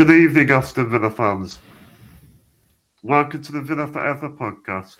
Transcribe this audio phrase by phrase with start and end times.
[0.00, 1.58] Good evening, Aston Villa fans.
[3.02, 4.96] Welcome to the Villa Forever podcast.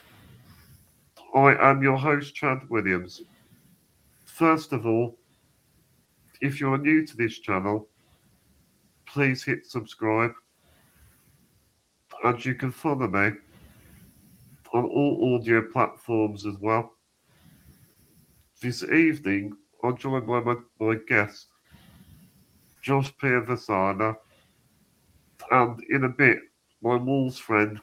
[1.34, 3.22] I am your host, Chad Williams.
[4.26, 5.16] First of all,
[6.42, 7.88] if you're new to this channel,
[9.06, 10.32] please hit subscribe.
[12.22, 13.30] And you can follow me
[14.74, 16.92] on all audio platforms as well.
[18.60, 21.46] This evening, I'm joined by my, my guest,
[22.82, 24.14] Josh Piovesana,
[25.50, 26.38] and in a bit,
[26.82, 27.80] my Wolves friend,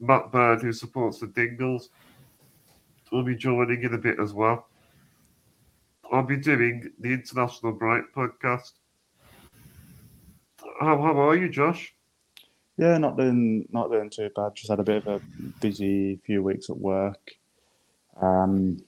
[0.00, 1.90] Matt Bird, who supports the Dingles,
[3.10, 4.66] will be joining in a bit as well.
[6.10, 8.72] I'll be doing the International Break podcast.
[10.80, 11.94] How, how are you, Josh?
[12.76, 14.54] Yeah, not doing not doing too bad.
[14.54, 15.24] Just had a bit of a
[15.60, 17.32] busy few weeks at work.
[18.20, 18.82] Um,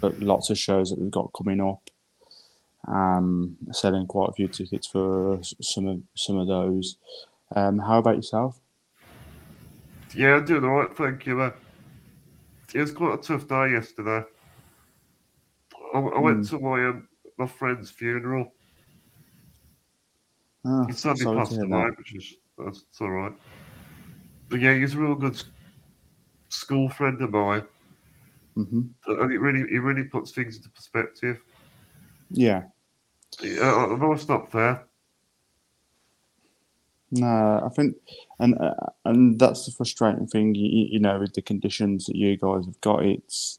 [0.00, 1.90] but lots of shows that we've got coming up.
[2.86, 6.98] Um, selling quite a few tickets for some of some of those.
[7.54, 8.60] Um, how about yourself?
[10.14, 11.40] Yeah, I'm doing all right, thank you.
[11.40, 11.52] Uh,
[12.74, 14.24] it was quite a tough day yesterday.
[15.94, 16.48] I, I went Mm.
[16.50, 18.52] to my um, my friend's funeral.
[20.64, 21.96] Ah, He sadly passed away, that.
[21.98, 23.32] which is that's it's all right.
[24.48, 25.42] But yeah, he's a real good
[26.48, 27.66] school friend of mine,
[28.56, 31.40] hmm and it really it really puts things into perspective.
[32.30, 32.64] Yeah,
[33.42, 34.86] Yeah, I know it's not fair.
[37.10, 37.96] no, I think,
[38.38, 40.54] and uh, and that's the frustrating thing.
[40.54, 43.58] You, you you know, with the conditions that you guys have got, it's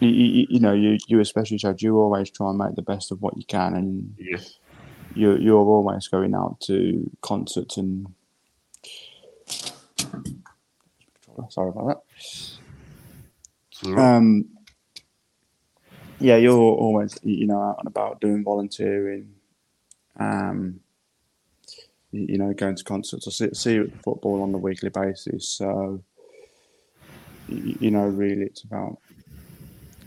[0.00, 3.12] you, you, you know, you you especially Chad, you always try and make the best
[3.12, 4.58] of what you can, and Yes.
[5.14, 8.06] you're you're always going out to concerts and
[11.50, 12.00] sorry about that.
[14.00, 14.48] Um,
[16.20, 19.32] yeah, you're always you know out and about doing volunteering.
[20.18, 20.80] Um,
[22.12, 23.26] you, know, going to concerts.
[23.28, 25.48] I see, see you at the football on a weekly basis.
[25.48, 26.02] So,
[27.48, 28.98] you, know, really, it's about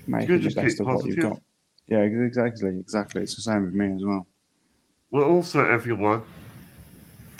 [0.08, 1.40] making the best of what you've got.
[1.88, 3.22] Yeah, exactly, exactly.
[3.22, 4.28] It's the same with me as well.
[5.12, 6.24] Well, also everyone,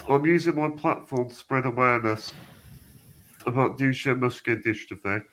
[0.08, 2.34] I'm using my platform to spread awareness
[3.46, 5.24] about Duchenne muscular dystrophy.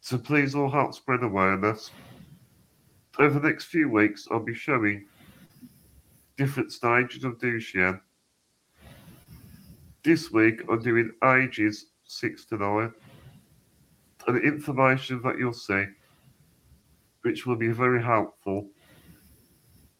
[0.00, 1.90] So please all help spread awareness.
[3.18, 5.06] Over the next few weeks, I'll be showing
[6.36, 8.00] different stages of Duchenne.
[10.04, 12.92] This week, I'm doing ages six to nine,
[14.26, 15.84] and the information that you'll see,
[17.22, 18.68] which will be very helpful,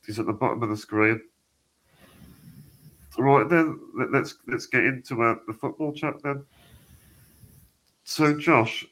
[0.07, 1.21] is at the bottom of the screen.
[3.19, 6.45] Right then, let- let's let's get into uh, the football chat then.
[8.05, 8.87] So, Josh,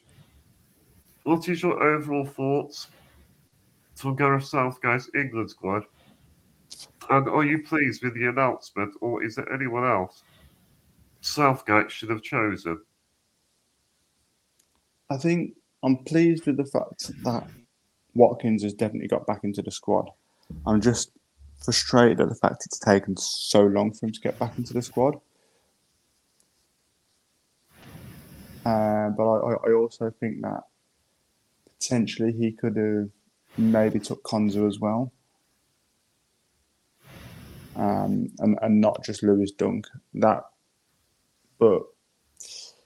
[1.23, 2.87] what is your overall thoughts
[3.97, 5.83] from Gareth Southgate's England squad?
[7.09, 10.23] And are you pleased with the announcement, or is there anyone else
[11.21, 12.79] Southgate should have chosen?
[15.09, 15.53] I think
[15.83, 17.47] I'm pleased with the fact that
[18.13, 20.09] Watkins has definitely got back into the squad.
[20.65, 21.11] I'm just
[21.63, 24.81] frustrated at the fact it's taken so long for him to get back into the
[24.81, 25.15] squad.
[28.65, 30.61] Uh, but I, I- I also think that
[31.79, 33.09] potentially he could have
[33.57, 35.11] maybe took Konsa as well.
[37.75, 39.87] Um, and, and not just Lewis Dunk.
[40.15, 40.45] That,
[41.59, 41.83] but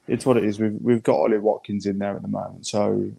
[0.07, 0.59] it's what it is.
[0.59, 3.11] We've we've got Ollie Watkins in there at the moment, so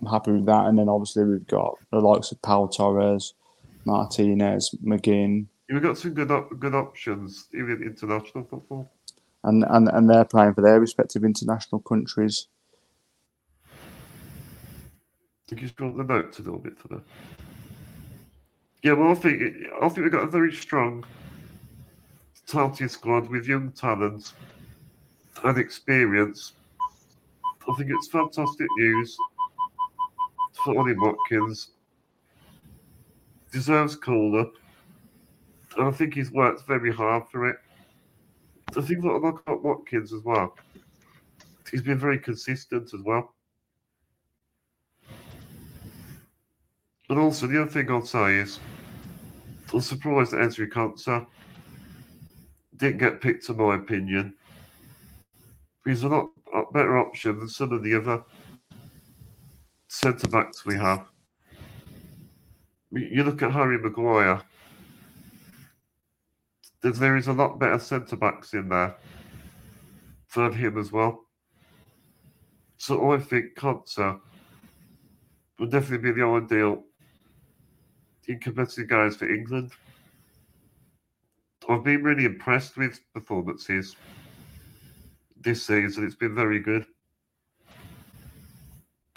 [0.00, 0.66] I'm happy with that.
[0.66, 3.34] And then obviously we've got the likes of Pau Torres,
[3.84, 8.92] Martinez, McGinn, We've got some good op- good options, even in international football.
[9.42, 12.46] and, and, and they're playing for their respective international countries.
[15.58, 17.02] He's got the notes a little bit for that.
[18.82, 19.42] Yeah, well, I think
[19.80, 21.04] I think we've got a very strong,
[22.46, 24.32] talented squad with young talent
[25.44, 26.52] and experience.
[27.68, 29.16] I think it's fantastic news
[30.64, 31.70] for Ollie Watkins.
[33.52, 34.52] Deserves call up,
[35.76, 37.56] and I think he's worked very hard for it.
[38.76, 40.56] I think that I like about Watkins as well.
[41.70, 43.34] He's been very consistent as well.
[47.08, 48.58] And also, the other thing I'll say is,
[49.72, 51.26] I'm surprised that Ezri Konsa
[52.76, 54.34] didn't get picked, in my opinion.
[55.84, 56.28] He's a lot
[56.72, 58.22] better option than some of the other
[59.88, 61.06] centre backs we have.
[62.90, 64.42] You look at Harry Maguire,
[66.82, 68.96] there is a lot better centre backs in there
[70.34, 71.26] than him as well.
[72.76, 74.18] So I think Konsa
[75.58, 76.84] would definitely be the ideal
[78.28, 79.72] in competitive guys for England.
[81.68, 83.96] I've been really impressed with performances
[85.40, 86.04] this season.
[86.04, 86.86] It's been very good.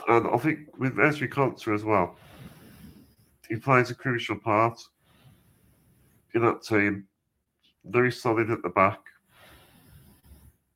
[0.07, 2.15] And I think with Ezri Konsa as well,
[3.49, 4.79] he plays a crucial part
[6.33, 7.07] in that team.
[7.85, 8.99] Very solid at the back.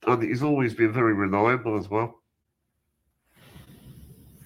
[0.08, 2.16] And he's always been very reliable as well.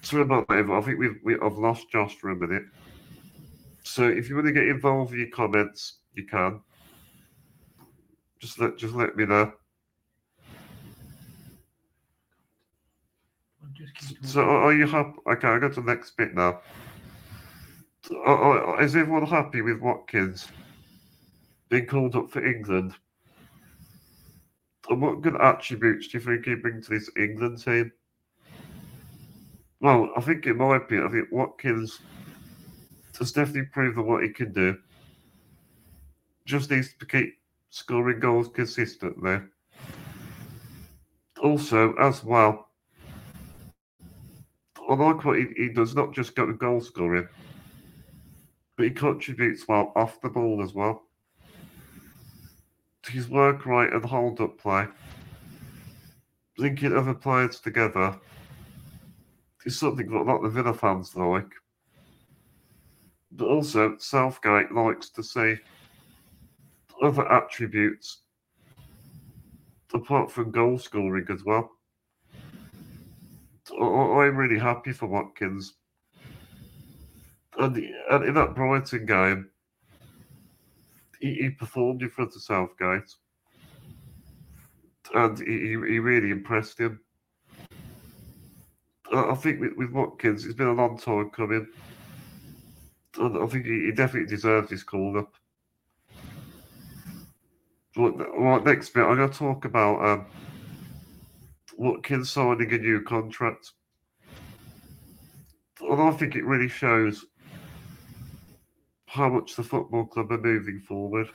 [0.02, 2.64] Sorry about that, I think we've we, I've lost Josh for a minute.
[3.94, 6.62] So if you want to get involved with your comments, you can.
[8.40, 9.54] Just let just let me know.
[14.24, 15.20] So are you happy?
[15.28, 16.62] Okay, I go to the next bit now.
[18.82, 20.48] Is everyone happy with Watkins
[21.70, 22.96] being called up for England?
[24.90, 27.92] And what good attributes do you think he brings to this England team?
[29.82, 32.00] Well, I think in my opinion, I think Watkins
[33.20, 34.78] has definitely proven what he can do.
[36.46, 37.38] Just needs to keep
[37.70, 39.40] scoring goals consistently.
[41.42, 42.70] Also, as well,
[44.90, 47.28] I like what he, he does, not just go to goal scoring,
[48.76, 51.04] but he contributes well off the ball as well.
[53.04, 54.88] To His work right and hold up play,
[56.58, 58.18] linking other players together,
[59.66, 61.52] is something that a lot of the Villa fans like.
[63.36, 65.56] But also, Southgate likes to see
[67.02, 68.20] other attributes
[69.94, 71.72] apart from goal scoring as well.
[73.72, 75.74] I'm really happy for Watkins.
[77.58, 77.78] And,
[78.12, 79.50] and in that Brighton game,
[81.20, 83.16] he, he performed in front of Southgate.
[85.16, 87.00] And he, he really impressed him.
[89.12, 91.68] I I think with, with Watkins, it's been a long time coming.
[93.22, 95.34] I think he, definitely deserves his call up.
[97.96, 100.26] Right, right, next bit, I'm going to talk about um,
[101.78, 103.72] Watkins signing a new contract.
[105.82, 107.26] And I think it really shows
[109.06, 111.30] how much the football club are moving forward.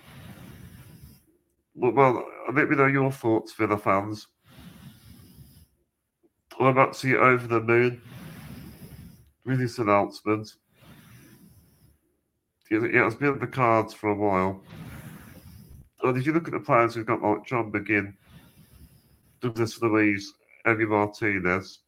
[1.76, 4.26] Well let me know your thoughts, Villa fans.
[6.58, 8.02] I'm actually over the moon
[9.44, 10.56] with this announcement.
[12.70, 14.61] It, has been on the cards for a while.
[16.03, 18.15] And if you look at the players we've got like John McGinn,
[19.41, 20.35] Douglas Luiz,
[20.67, 21.81] Emi Martinez,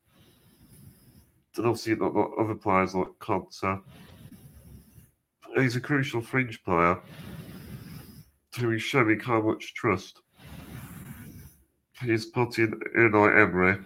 [1.56, 3.80] and obviously not, other players like Konsa.
[5.56, 6.98] He's a crucial fringe player
[8.58, 10.22] who is showing how much trust
[12.02, 13.78] he's putting in Unai Emery,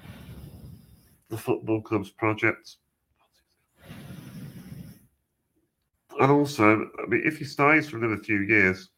[1.29, 2.77] the football club's project.
[6.21, 8.91] And also, I mean, if he stays for another few years,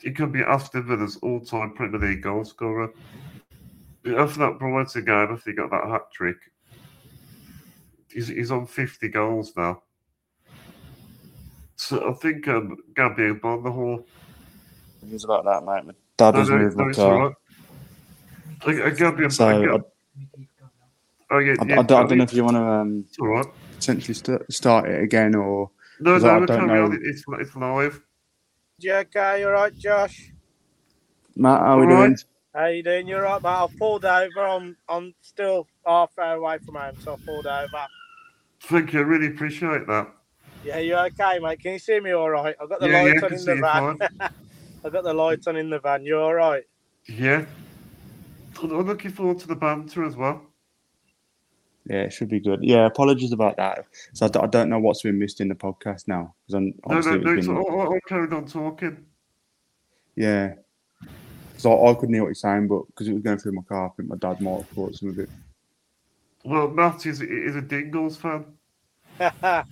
[0.00, 2.92] he could be Aston Villa's all-time Premier League goal scorer.
[4.16, 6.36] After that Brighton game, after he got that hat trick,
[8.10, 9.82] he's, he's on 50 goals now.
[11.76, 14.04] So I think um, Gabby Agbonlahor.
[15.10, 15.86] It's about that, mate.
[15.86, 17.36] My dad was moving my it's all car.
[18.66, 19.78] I, I, Gabby, So I, I,
[21.30, 23.18] oh, yeah, I, yeah, I, don't, I don't know if you want to um, It's
[23.18, 23.46] all right.
[23.78, 25.70] Potentially st- start it again or.
[26.00, 26.92] No, 'Cause no, I no, don't carry on.
[26.92, 26.96] know.
[26.96, 28.02] It- It's, it's live.
[28.80, 29.40] You okay?
[29.40, 30.32] You alright, Josh?
[31.36, 32.10] Matt, how are we All right.
[32.10, 32.16] doing?
[32.54, 33.08] How you doing?
[33.08, 33.48] You're right, mate?
[33.50, 34.40] I pulled over.
[34.46, 37.86] I'm I'm still half hour away from home, so I pulled over.
[38.62, 39.00] Thank you.
[39.00, 40.08] I really appreciate that.
[40.62, 41.60] Yeah, you're okay, mate?
[41.60, 42.56] Can you see me all right?
[42.60, 43.82] I've got the yeah, yeah, lights on in the van.
[43.90, 43.98] fine.
[44.84, 46.04] I've got the lights on in the van.
[46.04, 46.64] You all right?
[47.08, 47.46] Yeah.
[48.62, 50.42] I'm I'm looking forward to the banter as well.
[51.88, 52.60] Yeah, it should be good.
[52.62, 53.86] Yeah, apologies about that.
[54.12, 56.74] So I, d- I don't know what's been missed in the podcast now because I'm
[56.86, 57.30] No, no, no.
[57.30, 59.06] it's It's, been, I'll, I'll carry on talking.
[60.14, 60.54] yeah.
[61.56, 63.62] So I, I couldn't hear what you're saying, but because it was going through my
[63.62, 65.30] car, I think my dad might have caught some of it.
[66.44, 68.44] Well, Matt is, is a Dingles fan.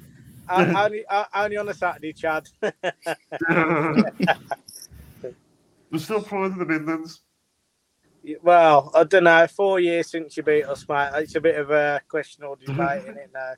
[0.50, 1.04] only,
[1.34, 2.48] only on a Saturday, Chad.
[5.90, 7.20] We're still pride of the Midlands.
[8.42, 9.46] Well, I don't know.
[9.48, 11.10] Four years since you beat us, mate.
[11.16, 13.30] It's a bit of a questionable debate, isn't it?
[13.34, 13.54] Now.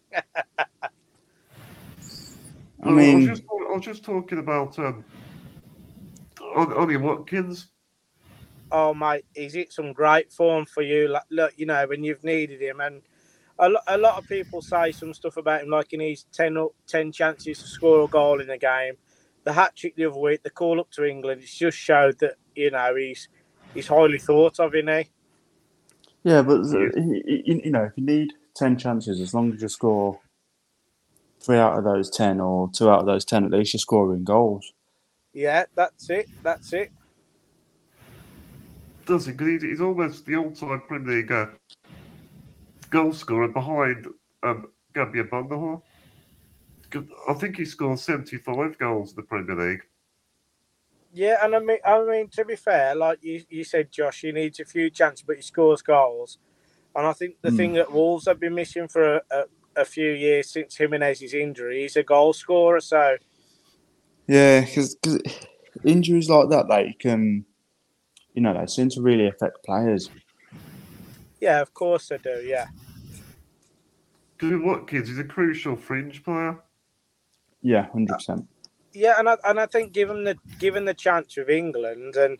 [2.85, 5.05] I Well, I was mean, just, I was just talking about um,
[6.57, 7.71] Ollie Ollie Watkins.
[8.73, 11.09] oh mate, he's hit some great form for you.
[11.09, 13.03] Like, look, you know when you've needed him, and
[13.59, 16.57] a, lo- a lot of people say some stuff about him, like in his 10,
[16.59, 18.95] up- 10 chances to score a goal in a game.
[19.45, 22.37] The hat trick the other week, the call up to England, it's just showed that
[22.57, 23.29] you know he's
[23.75, 25.11] he's highly thought of, isn't he?
[26.25, 29.69] yeah, but you, you- you know, if you need ten chances, as long as you
[29.69, 30.21] score
[31.41, 34.25] three out of those ten or two out of those ten, at least you're scoring
[34.25, 34.73] goals.
[35.33, 36.31] Yeah, that's it.
[36.43, 36.93] That's it.
[39.07, 39.33] Does he?
[39.33, 41.47] 'Cause he's, he's almost the all-time Premier League uh,
[42.91, 44.07] goal scorer behind
[44.43, 45.83] um, Gabby Agbonlahor.
[47.29, 49.83] I think he scored 75 goals in the Premier League.
[51.19, 54.31] Yeah, and I mean, I mean, to be fair, like you, you said, Josh, he
[54.31, 56.39] needs a few chances, but he scores goals.
[56.95, 57.57] And I think the Mm.
[57.57, 59.45] thing that Wolves have been missing for a, a,
[59.79, 62.79] a few years since Jimenez's injury, he's a goal scorer.
[62.81, 63.17] So
[64.29, 64.97] Yeah, because
[65.85, 67.47] injuries like that, they can,
[68.35, 70.13] you know, they seem to really affect players.
[71.41, 72.43] yeah, of course they do.
[72.47, 72.69] Yeah,
[74.39, 76.61] Because Watkins is a crucial fringe player.
[77.63, 78.47] Yeah, hundred percent.
[78.93, 82.39] Yeah, and I and I think given the given the chance with England, and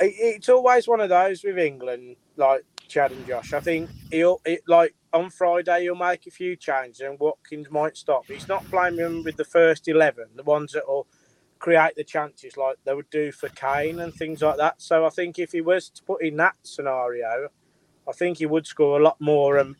[0.00, 3.52] it, it's always one of those with England, like Chad and Josh.
[3.52, 7.96] I think he'll it, like on Friday he'll make a few changes, and Watkins might
[7.96, 8.26] stop.
[8.26, 11.06] He's not playing him with the first eleven, the ones that will
[11.58, 14.82] create the chances like they would do for Kane and things like that.
[14.82, 17.48] So I think if he was to put in that scenario,
[18.06, 19.76] I think he would score a lot more and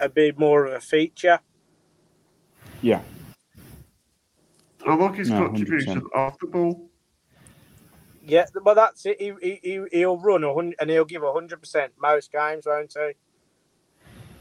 [0.00, 1.40] a bit more of a feature.
[2.80, 3.02] Yeah,
[4.86, 6.10] I like his No, contribution 100%.
[6.14, 6.90] off the ball.
[8.22, 9.20] Yeah, but that's it.
[9.20, 12.94] He, he, he, he'll run a hun- and he'll give hundred percent most games, won't
[12.94, 13.12] he?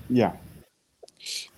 [0.10, 0.34] yeah.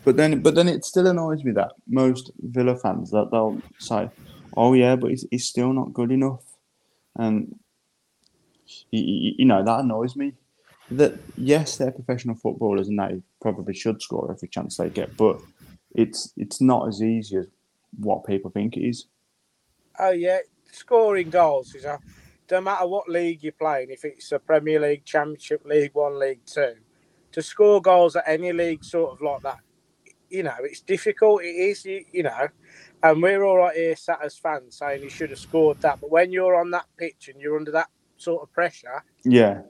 [0.04, 4.10] But then, but then it still annoys me that most Villa fans that they'll say,
[4.58, 6.44] "Oh yeah, but he's, he's still not good enough,"
[7.18, 7.56] and
[8.92, 10.34] y- y- you know that annoys me.
[10.92, 15.38] That yes, they're professional footballers and they probably should score every chance they get, but
[15.96, 17.48] it's it's not as easy as
[17.98, 19.08] what people think it is.
[20.00, 20.40] Oh yeah,
[20.72, 22.00] scoring goals is a
[22.48, 26.42] don't matter what league you're playing, if it's a Premier League, Championship, League One, League
[26.46, 26.74] Two,
[27.32, 29.60] to score goals at any league sort of like that,
[30.30, 31.44] you know, it's difficult.
[31.44, 32.48] It is, you, you know,
[33.04, 36.12] and we're all right here sat as fans saying he should have scored that, but
[36.12, 39.62] when you're on that pitch and you're under that sort of pressure, Yeah,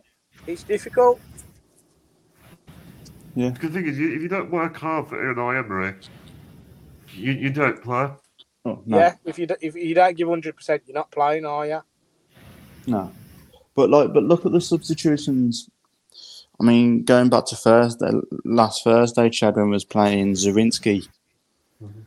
[0.48, 1.20] it's difficult.
[3.36, 3.50] Yeah.
[3.50, 5.94] Because the thing is, if you don't work hard for Unai Emery,
[7.14, 8.10] you, you don't play.
[8.66, 8.98] oh, no.
[8.98, 11.82] Yeah, if you d- if you don't give hundred percent, you're not playing, are you?
[12.88, 13.12] No,
[13.76, 15.70] but like, but look at the substitutions.
[16.60, 18.12] I mean, going back to Thursday,
[18.46, 21.08] last Thursday, Chadwin was playing Zrinjski.
[21.84, 22.02] Mm-hmm.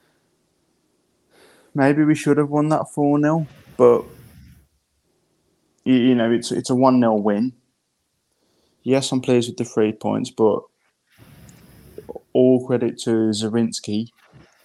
[1.75, 4.05] Maybe we should have won that four 0 but
[5.85, 7.53] you, you know, it's it's a one 0 win.
[8.83, 10.63] Yes, I'm pleased with the three points, but
[12.33, 14.11] all credit to Zrinjski.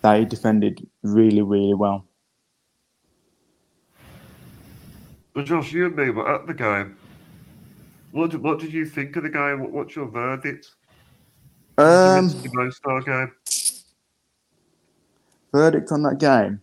[0.01, 2.05] They defended really, really well.
[5.33, 6.97] But Josh, you and me were at the game.
[8.11, 9.59] What did, what did you think of the game?
[9.59, 10.71] What, what's your verdict?
[11.77, 12.29] Um,
[12.71, 13.31] star game.
[15.53, 16.61] verdict on that game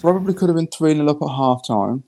[0.00, 2.02] probably could have been 3 0 up at half time.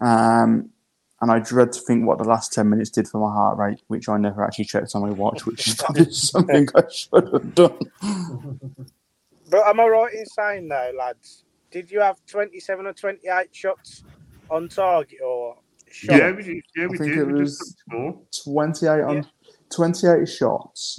[0.00, 0.70] Um,
[1.20, 3.80] and I dread to think what the last 10 minutes did for my heart rate,
[3.88, 7.54] which I never actually checked on my watch, which is probably something I should have
[7.54, 7.78] done.
[9.48, 11.44] But am I right in saying though, lads?
[11.70, 14.02] Did you have twenty-seven or twenty-eight shots
[14.50, 15.56] on target or?
[15.88, 16.16] Shot?
[16.18, 17.18] Yeah, we, did- yeah, we think did.
[17.20, 18.54] it We was- just couldn't score.
[18.74, 19.22] 28 on Yeah.
[19.70, 20.98] 28 shots,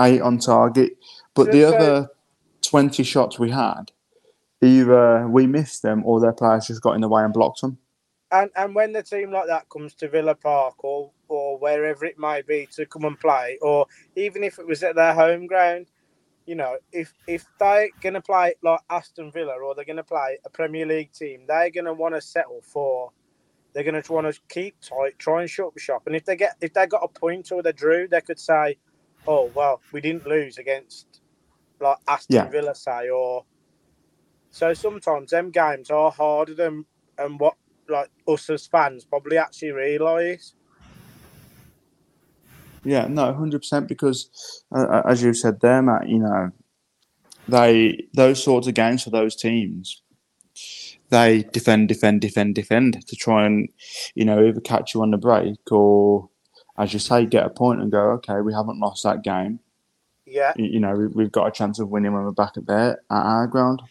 [0.00, 0.92] 8 on target.
[1.34, 2.08] But So- the so- other
[2.62, 3.92] 20 shots we had,
[4.62, 7.76] either we missed them or their players just got in the way and blocked them.
[8.32, 12.18] And and when the team like that comes to Villa Park or or wherever it
[12.18, 13.86] might be to come and play, or
[14.16, 15.88] even if it was at their home ground,
[16.46, 20.50] you know, if if they're gonna play like Aston Villa or they're gonna play a
[20.50, 23.12] Premier League team, they're gonna want to settle for.
[23.74, 26.56] They're gonna want to keep tight, try and shut up shop, and if they get
[26.60, 28.78] if they got a point or they drew, they could say,
[29.28, 31.22] "Oh well, we didn't lose against
[31.80, 32.50] like Aston Yeah.
[32.50, 33.44] Villa, say." Or
[34.50, 36.86] so sometimes them games are harder than
[37.18, 37.56] and what
[37.92, 40.54] like us as fans probably actually realise.
[42.84, 43.88] Yeah, no, hundred percent.
[43.88, 46.50] Because uh, as you said there, Matt, you know,
[47.48, 50.02] they those sorts of games for those teams,
[51.10, 53.68] they defend, defend, defend, defend to try and
[54.14, 56.28] you know either catch you on the break or,
[56.78, 59.60] as you say, get a point and go, okay, we haven't lost that game.
[60.26, 62.66] Yeah, You, you know, we, we've got a chance of winning when we're back at
[62.66, 63.82] there at our ground.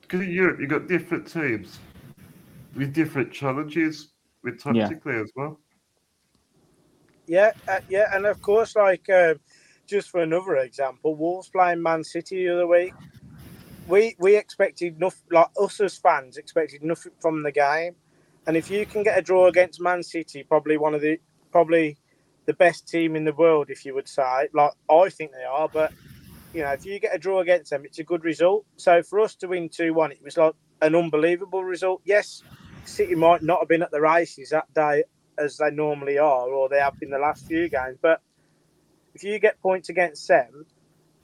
[0.00, 1.78] Because in Europe, you've got different teams
[2.78, 4.12] with different challenges,
[4.44, 4.88] with Yeah.
[4.88, 5.60] tactically as well.
[7.26, 9.38] yeah, uh, yeah, and of course, like um,
[9.86, 12.94] just for another example, Wolves playing Man City the other week.
[13.86, 17.94] We we expected nothing, like us as fans expected nothing from the game,
[18.46, 21.20] and if you can get a draw against Man City, probably one of the
[21.52, 21.98] probably
[22.46, 25.68] the best team in the world, if you would say, like I think they are,
[25.68, 25.92] but
[26.54, 28.64] you know, if you get a draw against them, it's a good result.
[28.76, 32.00] So for us to win 2 1, it was like an unbelievable result.
[32.04, 32.42] Yes,
[32.88, 35.04] City might not have been at the races that day
[35.38, 37.98] as they normally are, or they have been the last few games.
[38.02, 38.20] But
[39.14, 40.66] if you get points against them,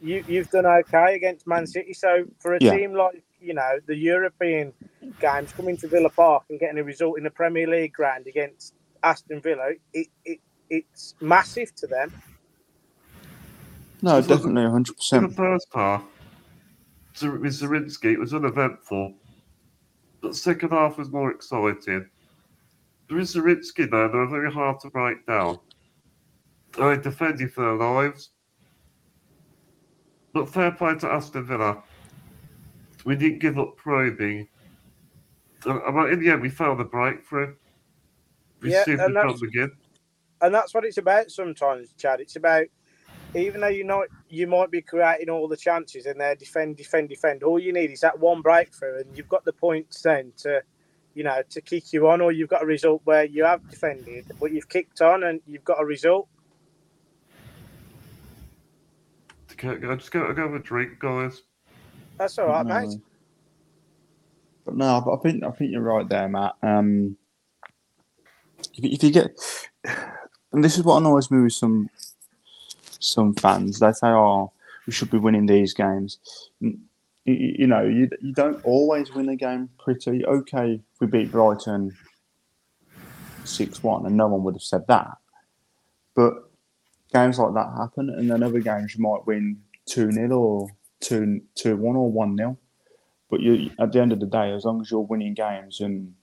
[0.00, 1.94] you, you've done okay against Man City.
[1.94, 2.80] So for a Yeah.
[2.80, 4.74] team like, you know, the European
[5.20, 8.74] games coming to Villa Park and getting a result in the Premier League ground against
[9.02, 10.40] Aston Villa, it, it
[10.70, 12.12] it's massive to them.
[14.02, 15.22] No, definitely 100%.
[15.22, 16.04] the first half,
[17.18, 19.14] Zer- with Zrinjski, it was uneventful.
[20.24, 22.08] But the second half was more exciting.
[23.10, 25.58] There is a Zrinjski, though, they're very hard to break down.
[26.78, 28.30] They defended for their lives.
[30.32, 31.82] But fair play to Aston Villa.
[33.04, 34.48] We didn't give up probing.
[35.66, 37.54] And, in the end, we found the breakthrough.
[38.62, 39.72] We Yeah, seemed and to come again.
[40.40, 42.22] and that's what it's about sometimes, Chad.
[42.22, 42.64] It's about
[43.34, 47.08] even though you know you might be creating all the chances and they're defend, defend,
[47.08, 47.42] defend.
[47.42, 50.62] All you need is that one breakthrough, and you've got the points then to,
[51.14, 54.24] you know, to kick you on, or you've got a result where you have defended,
[54.40, 56.28] but you've kicked on and you've got a result.
[59.52, 61.42] Okay, I just gotta go have a drink, guys.
[62.18, 62.80] That's all right, No.
[62.80, 63.00] mate.
[64.64, 66.54] But no, but I think I think you're right there, Matt.
[66.62, 67.16] Um,
[68.74, 69.30] if, if you get,
[70.52, 71.90] and this is what annoys me with some
[73.04, 73.78] some fans.
[73.78, 74.52] They say, "Oh,
[74.86, 76.18] we should be winning these games."
[76.60, 80.24] You, know, you you don't always win a game pretty.
[80.26, 81.96] Okay, we beat Brighton
[83.44, 85.16] six one, and no one would have said that.
[86.14, 86.34] But
[87.12, 90.68] games like that happen, and then other games you might win two 0 or
[91.00, 92.56] two two one or one 0
[93.34, 96.14] but you, at the end of the day, as long as you're winning games and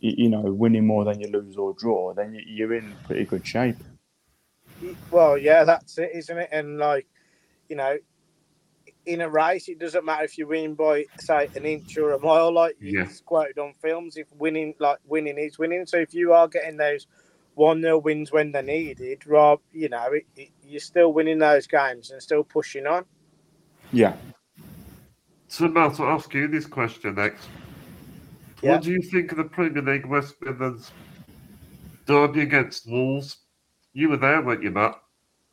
[0.00, 3.76] you know winning more than you lose or draw, then you're in pretty good shape.
[5.10, 6.48] Well, yeah, that's it, isn't it?
[6.52, 7.06] And like,
[7.68, 7.96] you know,
[9.06, 12.18] in a race, it doesn't matter if you win by say an inch or a
[12.18, 12.52] mile.
[12.52, 13.02] Like Yeah.
[13.02, 15.86] it's quoted on films, if winning, like winning is winning.
[15.86, 17.06] So if you are getting those
[17.54, 21.66] one 0 wins when they're needed, Rob, you know, it, it, you're still winning those
[21.66, 23.04] games and still pushing on.
[23.92, 24.16] Yeah,
[25.48, 27.48] So, Matt, I'll ask you this question next.
[28.62, 28.72] Yeah.
[28.74, 30.92] What do you think of the Premier League West Midlands
[32.06, 33.38] derby against Wolves?
[33.92, 35.00] You were there, weren't you, Matt?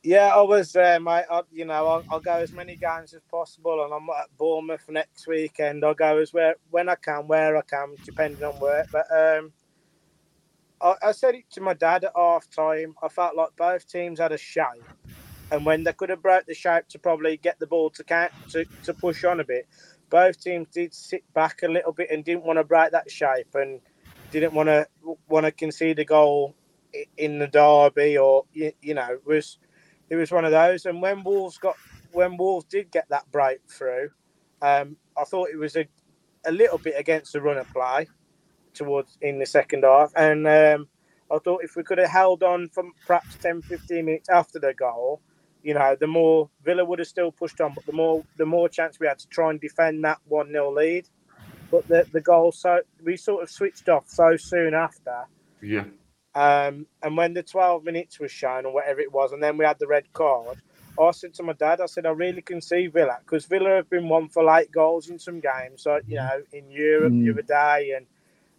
[0.04, 1.24] Yeah, I was there, mate.
[1.28, 4.88] I, you know, I'll, I'll go as many games as possible, and I'm at Bournemouth
[4.88, 5.84] next weekend.
[5.84, 8.86] I'll go as where when I can, where I can, depending on where.
[8.92, 9.52] But um,
[10.80, 12.94] I, I said it to my dad at half time.
[13.02, 14.84] I felt like both teams had a shape,
[15.50, 18.30] and when they could have broke the shape to probably get the ball to count
[18.50, 19.66] to, to push on a bit,
[20.10, 23.52] both teams did sit back a little bit and didn't want to break that shape
[23.54, 23.80] and
[24.30, 24.86] didn't want to
[25.28, 26.54] want to concede a goal
[27.16, 29.58] in the derby or you, you know it was
[30.10, 30.86] it was one of those.
[30.86, 31.76] And when Wolves got
[32.12, 34.08] when Wolves did get that breakthrough,
[34.62, 35.86] um, I thought it was a,
[36.46, 38.08] a little bit against the run of play
[38.74, 40.12] towards in the second half.
[40.16, 40.88] And um,
[41.30, 44.72] I thought if we could have held on for perhaps 10, 15 minutes after the
[44.72, 45.20] goal,
[45.62, 48.68] you know, the more Villa would have still pushed on, but the more the more
[48.68, 51.08] chance we had to try and defend that one 0 lead.
[51.70, 55.24] But the the goal so we sort of switched off so soon after.
[55.60, 55.84] Yeah.
[56.38, 59.64] Um, and when the 12 minutes was shown or whatever it was, and then we
[59.64, 60.58] had the red card,
[61.00, 63.90] I said to my dad, I said, I really can see Villa because Villa have
[63.90, 67.24] been one for late goals in some games, like, you know, in Europe Mm.
[67.24, 67.94] the other day.
[67.96, 68.06] And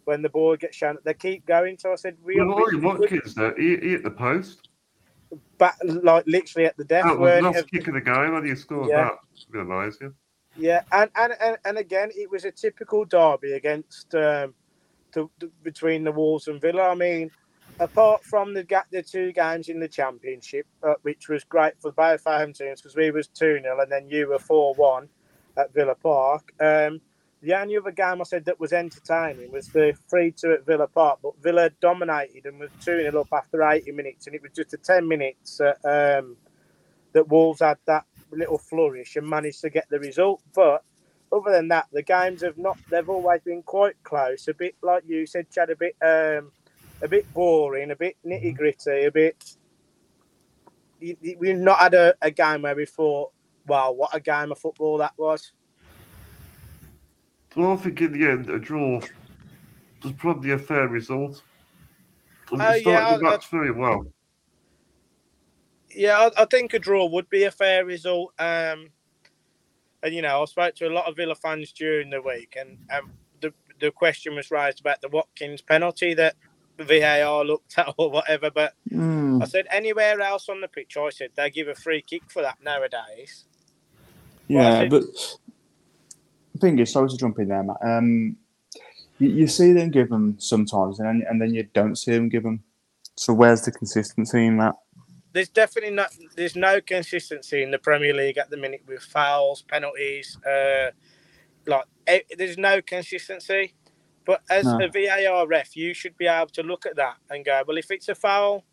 [0.04, 1.78] when the ball gets shown, they keep going.
[1.78, 4.68] So I said, we Well, are Ollie Watkins there, he, he hit the post.
[5.58, 7.06] back, like literally at the death.
[7.06, 9.04] That was last kick of the game, and you scored Yeah.
[9.04, 9.18] that.
[9.50, 10.14] Realise you.
[10.56, 14.54] Yeah, and, and and and again, it was a typical derby against um,
[15.62, 16.90] between the Wolves and Villa.
[16.90, 17.30] I mean,
[17.80, 22.22] apart from the the two games in the Championship, uh, which was great for both
[22.24, 25.08] home teams because we was two 0 and then you were four one
[25.56, 26.52] at Villa Park.
[26.60, 27.00] Um,
[27.42, 30.86] the only other game I said that was entertaining was the three two at Villa
[30.86, 34.52] Park, but Villa dominated and was two 0 up after eighty minutes, and it was
[34.54, 36.36] just a ten minutes uh, um,
[37.12, 40.42] that Wolves had that little flourish and managed to get the result.
[40.54, 40.84] But
[41.32, 42.78] other than that, the games have not.
[42.90, 44.46] They've always been quite close.
[44.48, 45.70] A bit like you said, Chad.
[45.70, 46.52] A bit, um,
[47.02, 47.90] a bit boring.
[47.90, 49.04] A bit nitty gritty.
[49.04, 49.56] A bit.
[51.00, 53.32] We've not had a, a game where we thought,
[53.66, 55.52] "Wow, what a game of football that was."
[57.54, 59.00] So I think in the end, a draw
[60.04, 61.42] was probably a fair result.
[62.52, 64.04] And Oh, yeah, the I- very well.
[65.92, 68.32] Yeah, I, I think a draw would be a fair result.
[68.38, 68.90] Um,
[70.02, 72.78] and you know, I spoke to a lot of Villa fans during the week, and
[72.92, 73.10] um,
[73.40, 76.36] the the question was raised about the Watkins penalty that
[76.84, 78.50] VAR looked at or whatever.
[78.50, 82.02] But Mm, I said anywhere else on the pitch, I said they give a free
[82.02, 83.44] kick for that nowadays.
[84.48, 85.02] Yeah, think- but
[86.54, 87.76] the thing is, sorry to jump in there, Matt.
[87.82, 88.36] Um,
[89.18, 92.28] you, you see them give them sometimes, and then, and then you don't see them
[92.28, 92.64] give them.
[93.16, 94.74] So where's the consistency in that?
[95.32, 99.62] there's definitely not there's no consistency in the Premier League at the minute with fouls,
[99.62, 100.90] penalties, uh,
[101.66, 103.74] like eh, there's no consistency.
[104.24, 104.78] But as No.
[104.80, 107.90] a VAR ref, you should be able to look at that and go, well, if
[107.90, 108.64] it's a foul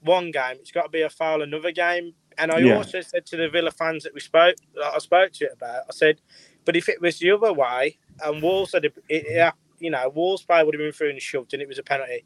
[0.00, 2.14] one game, it's got to be a foul another game.
[2.38, 2.76] And I Yeah.
[2.76, 5.84] also said to the Villa fans that we spoke, that I spoke to it about,
[5.88, 6.20] I said,
[6.64, 10.08] but if it was the other way and Wolves had, a, it, it, you know,
[10.08, 12.24] Wolves player would have been through and shoved and it was a penalty,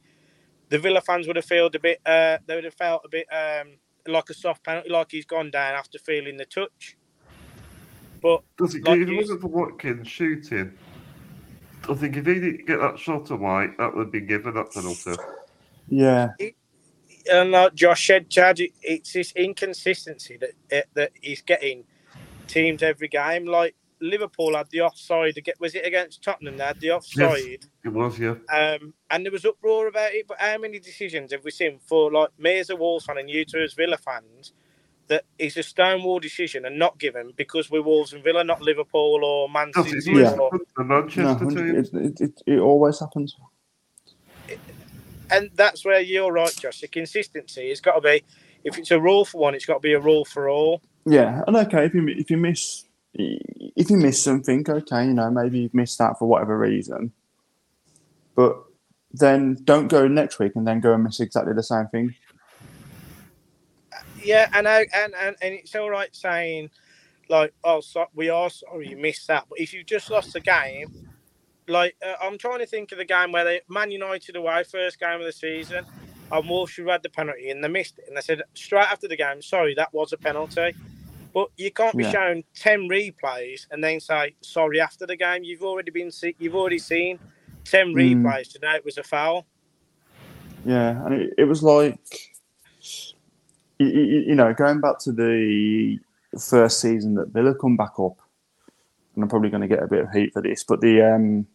[0.68, 3.26] the Villa fans would have felt a bit, uh, they would have felt a bit
[3.32, 3.74] um,
[4.06, 6.96] like a soft penalty, like he's gone down after feeling the touch.
[8.20, 10.72] But Does it Like it wasn't for Watkins shooting?
[11.88, 15.14] I think if he didn't get that shot away, that would be given that penalty.
[15.88, 16.28] Yeah,
[17.30, 21.84] and like Josh said, Chad, it- it's this inconsistency that eh, that he's getting
[22.46, 23.46] teams every game.
[23.46, 25.38] Like Liverpool had the offside.
[25.38, 26.56] ag- Was it against Tottenham?
[26.56, 28.34] They had the offside, It was, yeah.
[28.52, 30.26] um, and there was uproar about it.
[30.28, 33.30] But how many decisions have we seen for like me as a Wolves fan and
[33.30, 34.52] you two as Villa fans
[35.08, 39.24] that is a stonewall decision and not given because we're Wolves and Villa, not Liverpool
[39.24, 40.20] or Man Does it City?
[40.20, 40.32] Yeah.
[40.32, 41.76] Or, the no, Manchester team?
[41.76, 43.34] it, it, it, it always happens.
[45.30, 46.80] and that's where you're right, Josh.
[46.80, 48.22] The consistency has got to be.
[48.64, 50.82] If it's a rule for one, it's got to be a rule for all.
[51.06, 55.30] Yeah, and okay, if you if you miss if you miss something, okay, you know
[55.30, 57.12] maybe you've missed that for whatever reason,
[58.34, 58.62] but
[59.12, 62.14] then don't go next week and then go and miss exactly the same thing.
[64.24, 66.70] Yeah, and I, and, and and it's all right saying
[67.28, 70.40] like, oh, so, we are sorry you missed that, but if you just lost the
[70.40, 70.88] game,
[71.68, 74.98] like uh, I'm trying to think of the game where they Man United away first
[74.98, 75.84] game of the season,
[76.30, 79.08] and Wolves have had the penalty and they missed it, and they said straight after
[79.08, 80.74] the game, sorry, that was a penalty.
[81.34, 82.12] But you can't be Yeah.
[82.12, 85.44] shown ten replays and then say sorry after the game.
[85.44, 87.20] You've already been see- you've already seen
[87.64, 88.22] ten Mm.
[88.22, 89.46] replays to know it was a foul.
[90.64, 91.98] Yeah, and it, it was like,
[93.78, 95.98] you, you, know, going back to the
[96.38, 98.18] first season that Villa come back up,
[99.14, 101.46] and I'm probably going to get a bit of heat for this, but the um,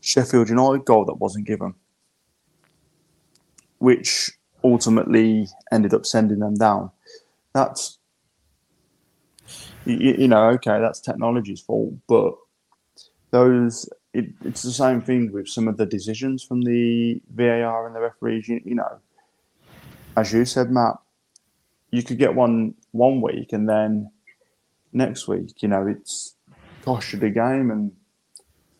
[0.00, 1.74] Sheffield United goal that wasn't given,
[3.78, 4.30] which
[4.62, 6.90] ultimately ended up sending them down.
[7.54, 7.98] That's,
[9.84, 12.34] you, you know, okay, that's technology's fault, but
[13.30, 17.94] those it, it's the same thing with some of the decisions from the VAR and
[17.94, 18.48] the referees.
[18.48, 18.98] You, you know,
[20.16, 20.96] as you said, Matt,
[21.90, 24.10] you could get one one week and then
[24.92, 26.34] next week, you know, it's
[26.82, 27.92] cost you the game and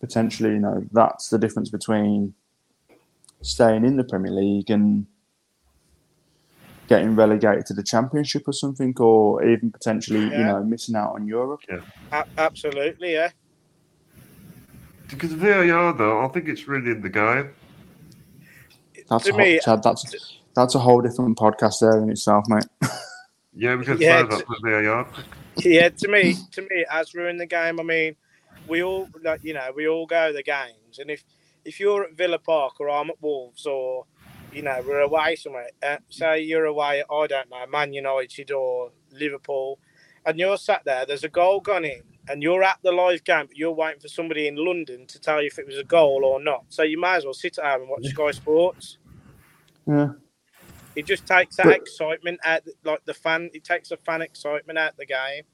[0.00, 2.34] potentially, you know, that's the difference between
[3.42, 5.06] staying in the Premier League and
[6.88, 11.26] getting relegated to the Championship or something, or even potentially, you know, missing out on
[11.26, 11.60] Europe.
[12.10, 13.30] A- absolutely, yeah.
[15.08, 17.50] Because VAR, though, I think it's really in the game.
[19.08, 20.18] That's To a me, Chad, that's uh,
[20.54, 22.64] that's a whole different podcast there in itself, mate.
[23.52, 25.06] Yeah, we can Yeah, say that for VAR.
[25.56, 27.80] yeah, to me, to me, it has ruined the game.
[27.80, 28.16] I mean,
[28.68, 31.24] we all like you know we all go to the games, and if
[31.64, 34.06] if you're at Villa Park or I'm at Wolves or
[34.52, 38.52] you know we're away somewhere, uh, say you're away, at, I don't know, Man United
[38.52, 39.78] or Liverpool,
[40.24, 43.46] and you're sat there, there's a goal gone in, and you're at the live game,
[43.46, 46.24] but you're waiting for somebody in London to tell you if it was a goal
[46.24, 46.64] or not.
[46.68, 48.98] So you might as well sit at home and watch Sky Sports.
[49.86, 50.10] Yeah.
[50.96, 53.50] It just takes that But- excitement out, like the fan.
[53.54, 55.44] It takes the fan excitement out the game.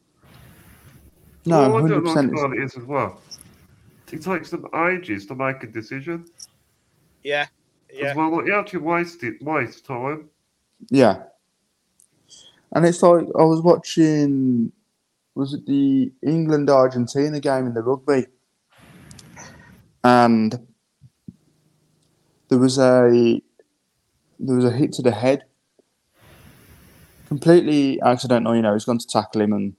[1.45, 2.33] No, Well, I hundred don't like percent.
[2.33, 3.21] about it is as well.
[4.13, 6.27] It takes them ages to make a decision.
[7.23, 7.47] Yeah,
[7.93, 8.07] yeah.
[8.07, 10.31] As well, like, you actually waste it, waste time.
[10.91, 11.25] Yeah,
[12.73, 14.73] and it's like I was watching.
[15.35, 18.27] Was it the England Argentina game in the rugby?
[20.03, 20.67] And
[22.49, 23.43] there was a
[24.39, 25.45] there was a hit to the head.
[27.29, 28.73] Completely accidental, you know.
[28.75, 29.75] He's gone to tackle him, and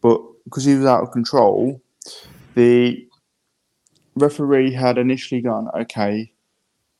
[0.00, 1.80] but because he was out of control,
[2.54, 3.08] the
[4.14, 6.32] referee had initially gone, okay,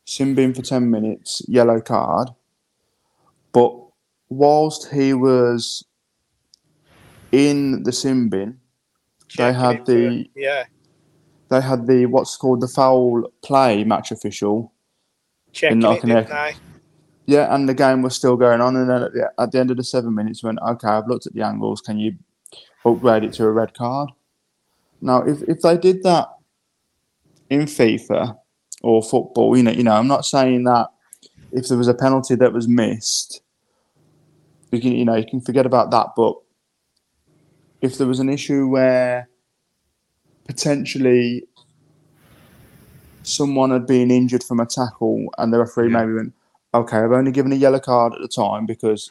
[0.04, 2.30] sin bin for ten minutes, yellow card.
[3.52, 3.72] But
[4.28, 5.85] whilst he was
[7.30, 8.61] in the sin bin,
[9.37, 10.64] They had the- yeah,
[11.48, 14.72] they had the what's called the foul play match official.
[15.52, 16.75] checking like it, an didn't ex- they?
[17.26, 18.76] Yeah, and the game was still going on.
[18.76, 20.88] And then at the, at the end of the seven minutes, went okay.
[20.88, 21.80] I've looked at the angles.
[21.80, 22.14] Can you
[22.84, 24.10] upgrade it to a red card?
[25.00, 26.28] Now, if if they did that
[27.50, 28.36] in FIFA
[28.82, 30.88] or football, you know, you know, I'm not saying that
[31.52, 33.42] if there was a penalty that was missed,
[34.70, 36.08] you can, you know, you can forget about that.
[36.16, 36.34] But
[37.80, 39.28] if there was an issue where
[40.46, 41.44] potentially
[43.22, 46.00] someone had been injured from a tackle and the referee Yeah.
[46.00, 46.32] maybe went,
[46.74, 49.11] okay, I've only given a yellow card at the time because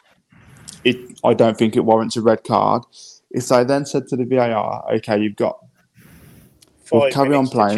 [0.83, 2.83] it I don't think it warrants a red card.
[3.31, 5.59] If they then said to the VAR, okay, you've got
[6.91, 7.77] Well, Five carry on playing.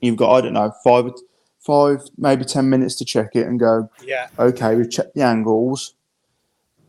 [0.00, 1.12] You've got I don't know five
[1.60, 5.94] five maybe ten minutes to check it and go, Yeah, okay, we've checked the angles,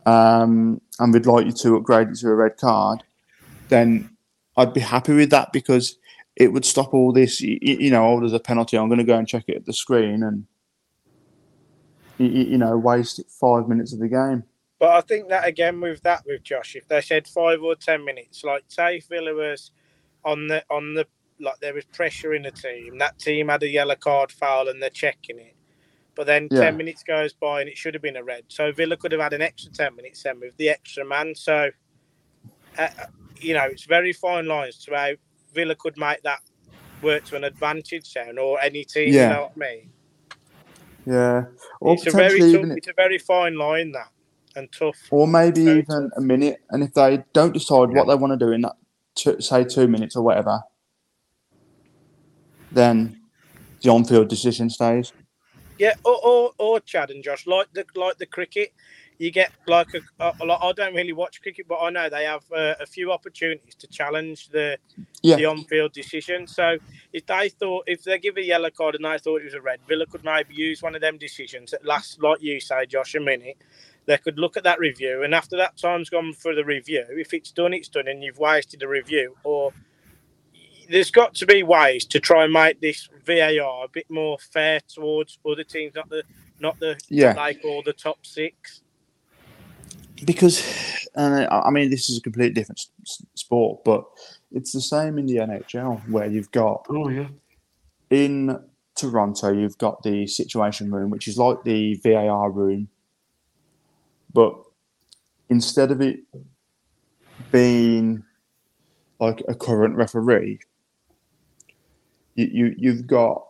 [0.06, 3.02] um, and we'd like you to upgrade it to a red card,
[3.68, 4.10] then
[4.56, 5.96] I'd be happy with that because
[6.36, 7.40] it would stop all this.
[7.40, 8.76] You, you know, oh, there's a penalty.
[8.76, 10.46] I'm going to go and check it at the screen and
[12.18, 14.44] you, you know waste five minutes of the game.
[14.78, 18.04] but I think that again with that with Josh, if they said five or ten
[18.04, 19.70] minutes, like say Villa was
[20.24, 21.06] on the on the
[21.40, 24.80] like there was pressure in the team, that team had a yellow card foul and
[24.80, 25.56] they're checking it.
[26.14, 26.60] But then Yeah.
[26.60, 28.44] ten minutes goes by and it should have been a red.
[28.48, 31.34] So Villa could have had an extra ten minutes then with the extra man.
[31.34, 31.70] So
[32.78, 32.88] uh,
[33.40, 35.10] you know, it's very fine lines to how
[35.52, 36.40] Villa could make that
[37.02, 39.12] work to an advantage then, or any team.
[39.12, 39.22] Yeah.
[39.24, 39.90] You know what I mean?
[41.06, 41.44] Yeah,
[41.80, 44.08] or it's a very tough, it's a very fine line that
[44.56, 44.96] and tough.
[45.10, 46.62] or maybe even a minute.
[46.70, 48.76] And if they don't decide what they want to do in that,
[49.14, 50.62] two, say two minutes or whatever,
[52.72, 53.20] then
[53.82, 55.12] the on-field decision stays.
[55.78, 58.72] Yeah, or, or or Chad and Josh, like the like the cricket,
[59.18, 60.60] you get like a, a, a lot.
[60.62, 63.86] I don't really watch cricket, but I know they have uh, a few opportunities to
[63.86, 64.78] challenge the
[65.22, 65.36] Yeah.
[65.36, 66.46] the on-field decision.
[66.46, 66.76] So
[67.12, 69.60] if they thought if they give a yellow card and they thought it was a
[69.60, 73.14] red, Villa could maybe use one of them decisions that lasts, like you say, Josh,
[73.14, 73.56] a minute.
[74.06, 77.32] They could look at that review, and after that time's gone for the review, if
[77.32, 79.72] it's done, it's done, and you've wasted a review, or
[80.90, 84.80] there's got to be ways to try and make this VAR a bit more fair
[84.86, 86.22] towards other teams, not the
[86.60, 87.32] not the Yeah.
[87.34, 88.82] like all the top six.
[90.24, 94.04] Because uh, I mean this is a completely different s- sport, but
[94.52, 97.28] it's the same in the NHL where you've got Oh yeah.
[98.10, 98.58] in
[98.96, 102.88] Toronto you've got the situation room, which is like the VAR room,
[104.32, 104.54] but
[105.50, 106.20] instead of it
[107.50, 108.22] being
[109.20, 110.58] like a current referee,
[112.34, 113.46] you, you you've got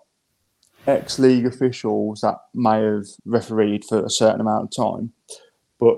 [0.87, 5.13] ex league officials that may have refereed for a certain amount of time,
[5.79, 5.97] but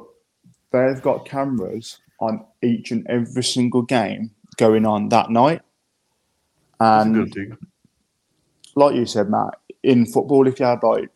[0.72, 5.62] they've got cameras on each and every single game going on that night.
[6.81, 7.57] And
[8.74, 11.11] like you said, Matt, in football, if you had like,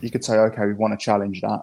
[0.00, 1.62] you could say, okay, we want to challenge that.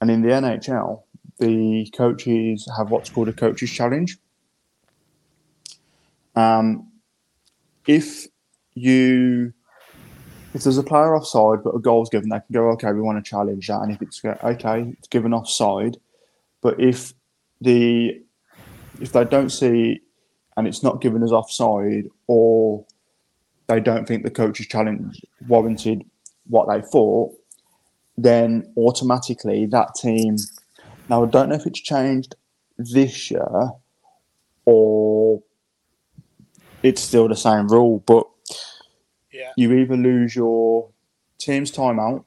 [0.00, 1.02] And in the NHL,
[1.38, 4.18] the coaches have what's called a coaches challenge.
[6.34, 6.88] Um,
[7.86, 8.26] if
[8.74, 9.52] you,
[10.54, 13.22] if there's a player offside but a goal's given, they can go, okay, we want
[13.22, 13.80] to challenge that.
[13.80, 15.96] And if it's okay, it's given offside.
[16.62, 17.12] But if
[17.60, 18.22] the,
[19.00, 20.00] if they don't see,
[20.56, 22.86] and it's not given as offside, or
[23.66, 26.04] they don't think the coach's challenge warranted
[26.46, 27.34] what they thought,
[28.16, 30.36] then automatically that team.
[31.08, 32.34] Now I don't know if it's changed
[32.78, 33.70] this year
[34.64, 35.42] or
[36.82, 38.26] it's still the same rule, but
[39.32, 39.52] Yeah.
[39.56, 40.90] you either lose your
[41.38, 42.24] team's timeout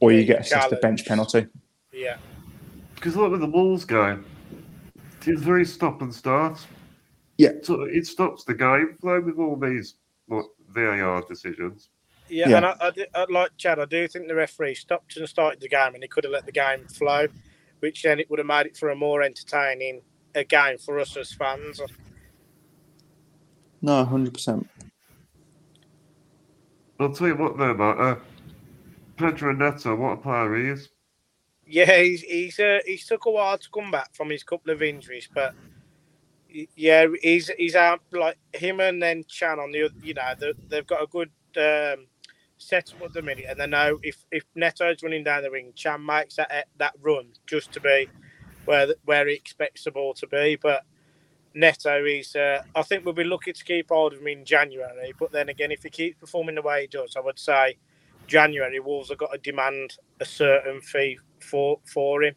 [0.00, 1.46] or you get assessed a bench penalty.
[1.92, 2.18] Yeah.
[3.04, 4.24] Because like with the ball's game,
[5.26, 6.58] it's very stop and start.
[7.36, 7.50] Yeah.
[7.62, 11.90] So it stops the game flow with all these like, VAR decisions.
[12.30, 12.56] Yeah, Yeah.
[12.56, 13.78] and I, I, do, I like Chad.
[13.78, 16.46] I do think the referee stopped and started the game, and he could have let
[16.46, 17.26] the game flow,
[17.80, 20.00] which then it would have made it for a more entertaining
[20.34, 21.82] a game for us as fans.
[23.82, 24.66] No, hundred percent.
[26.98, 27.98] I'll tell you what though, Matt.
[27.98, 28.16] Uh,
[29.18, 30.88] Pedro Neto, what a player he is.
[31.66, 34.82] Yeah, he's he's uh, he's took a while to come back from his couple of
[34.82, 35.54] injuries, but
[36.76, 39.90] yeah, he's he's out like him and then Chan on the.
[40.02, 42.06] You know, they, they've got a good um,
[42.58, 46.04] setup at the minute, and they know if if Neto's running down the ring, Chan
[46.04, 48.08] makes that that run just to be
[48.66, 50.56] where where he expects the ball to be.
[50.60, 50.84] But
[51.54, 55.12] Neto is, uh, I think we'll be lucky to keep hold of him in January.
[55.18, 57.78] But then again, if he keeps performing the way he does, I would say
[58.26, 62.34] January Wolves have got to demand a certain fee for for him.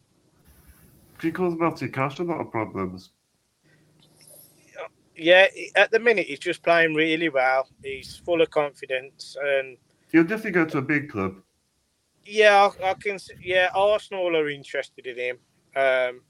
[1.20, 3.10] Because Matty Cash a lot of problems.
[5.16, 7.68] Yeah, at the minute he's just playing really well.
[7.82, 9.76] He's full of confidence, and
[10.12, 11.34] He'll definitely go to a big club.
[12.24, 13.18] yeah, I, I can.
[13.42, 15.38] Yeah, Arsenal are interested in him,
[15.74, 16.20] um,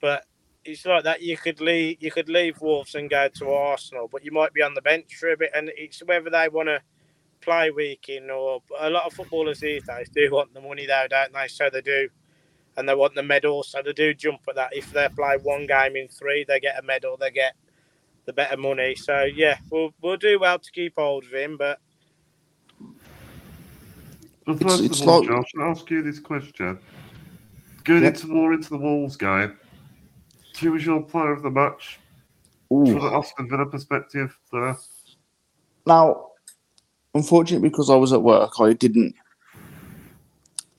[0.00, 0.26] but
[0.64, 1.22] it's like that.
[1.22, 1.96] You could leave.
[2.00, 5.16] You could leave Wolves and go to Arsenal, but you might be on the bench
[5.16, 6.80] for a bit, and it's whether they want to
[7.40, 11.06] play week in or a lot of footballers these days do want the money though,
[11.08, 11.48] don't they?
[11.48, 12.08] So they do
[12.76, 14.74] and they want the medal, so they do jump at that.
[14.76, 17.54] If they play one game in three, they get a medal, they get
[18.26, 18.94] the better money.
[18.94, 21.78] So yeah, we'll we'll do well to keep hold of him, but
[24.46, 26.78] But It's- first it's of all, like- Josh, I'll ask you this question.
[27.84, 28.08] Going Yeah.
[28.08, 29.58] into more into the Wolves game,
[30.60, 31.98] who was your player of the match
[32.72, 32.84] Ooh.
[32.86, 34.36] from the Aston Villa perspective?
[34.52, 34.76] There,
[35.86, 36.29] Now,
[37.14, 39.14] unfortunately, because I was at work, I didn't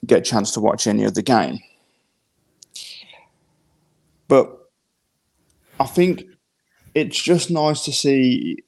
[0.06, 1.60] get a chance to watch any of the game.
[4.28, 4.70] But
[5.78, 6.24] I think
[6.94, 8.58] it's just nice to see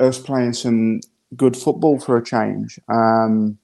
[0.00, 1.00] us playing some
[1.36, 2.78] good football for a change.
[2.88, 3.58] Um,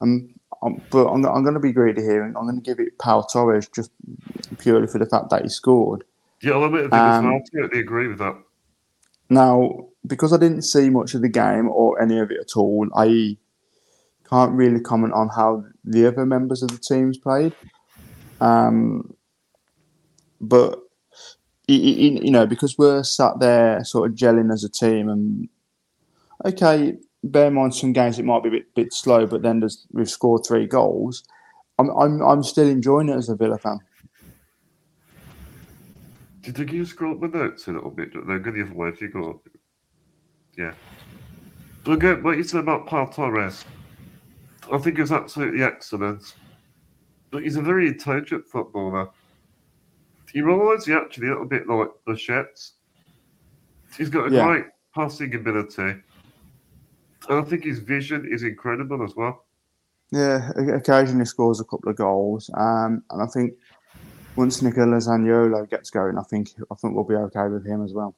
[0.00, 2.80] um, um, but I'm, I'm going to be greedy here, and I'm going to give
[2.80, 3.90] it Pau Torres just
[4.58, 6.04] purely for the fact that he scored.
[6.42, 7.26] yeah, I'll admit I Um.
[7.26, 8.36] I totally agree with that.
[9.28, 12.86] Now, because I didn't see much of the game or any of it at all,
[12.94, 13.36] I
[14.28, 17.54] can't really comment on how the other members of the teams played.
[18.40, 19.14] Um,
[20.40, 20.78] but
[21.68, 25.48] you know, because we're sat there sort of gelling as a team, and
[26.44, 29.62] okay, bear in mind some games it might be a bit, bit slow, but then
[29.92, 31.24] we've scored three goals.
[31.78, 33.80] I'm, I'm I'm still enjoying it as a Villa fan.
[36.42, 38.10] Did you scroll up my notes a little bit?
[38.14, 39.40] They're good the other way if you go.
[40.56, 40.72] Yeah.
[41.84, 43.64] But again, what you said about Pau Torres,
[44.72, 46.34] I think is absolutely excellent.
[47.30, 49.08] But he's a very intelligent footballer.
[50.32, 52.60] He reminds me actually a little bit like Bichette.
[53.96, 54.46] He's got a Yeah.
[54.46, 56.02] great passing ability.
[57.28, 59.44] And I think his vision is incredible as well.
[60.10, 63.54] Yeah, occasionally scores a couple of goals, um, and I think
[64.36, 67.92] once Nicola Zaniolo gets going, I think I think we'll be okay with him as
[67.92, 68.14] well.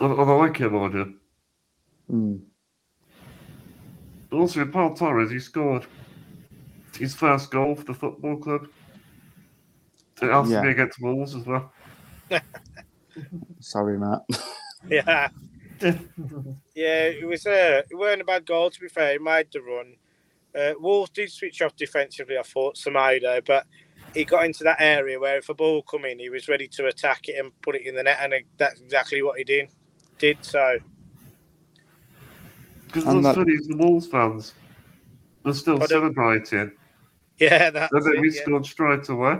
[0.00, 1.14] And, and I like him, I do.
[2.12, 2.40] Mm.
[4.30, 5.86] But also with Pau Torres, he scored
[6.98, 8.68] his first goal for the football club.
[10.22, 10.62] It has to Yeah.
[10.62, 11.72] be against Wolves as well.
[13.60, 14.20] Sorry, Matt.
[14.90, 15.28] yeah.
[16.74, 19.12] Yeah, it was uh, it weren't a bad goal to be fair.
[19.12, 19.94] He made the run.
[20.54, 23.66] Uh, Wolves did switch off defensively, I thought, Semedo, but
[24.14, 26.86] he got into that area where if a ball come in, he was ready to
[26.86, 29.68] attack it and put it in the net, and that's exactly what he did.
[30.18, 30.78] Did so.
[32.86, 34.54] Because And what's that- funny the Wolves fans
[35.44, 36.72] are still celebrating.
[37.38, 38.42] Yeah, that's And then it, we yeah.
[38.42, 39.38] scored straight away.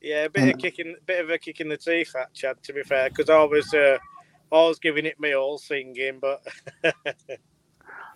[0.00, 2.62] Yeah, a bit of kicking, bit of a kick in the teeth, that Chad.
[2.64, 3.98] To be fair, because I was, uh,
[4.52, 6.42] I was giving it me all singing, but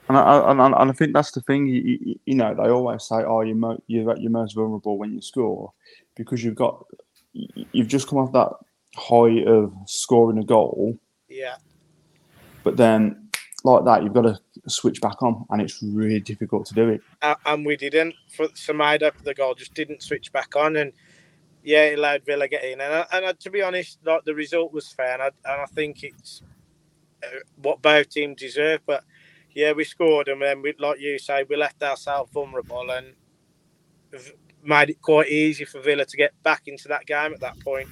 [0.09, 1.67] And I, and, I, and I think that's the thing.
[1.67, 4.99] You, you, you know, they always say, "Oh, you're mo- you're at your most vulnerable
[4.99, 5.73] when you score,"
[6.15, 6.85] because you've got
[7.33, 8.51] you've just come off that
[8.95, 10.97] high of scoring a goal,
[11.29, 11.57] yeah,
[12.67, 13.29] but then
[13.63, 17.01] like that, you've got to switch back on, and it's really difficult to do it.
[17.23, 18.13] Uh, and we didn't.
[18.35, 20.93] For Semedo for the goal, just didn't switch back on, and
[21.63, 22.81] yeah, it allowed Villa get in.
[22.81, 25.63] And I, and I, to be honest, like the result was fair, and I, and
[25.63, 26.43] I think it's
[27.23, 28.81] uh, what both teams deserve.
[28.85, 29.05] But
[29.55, 33.15] yeah, we scored, and then we, like you say, we left ourselves vulnerable and
[34.65, 37.89] made it quite easy for Villa to get back into that game at that point.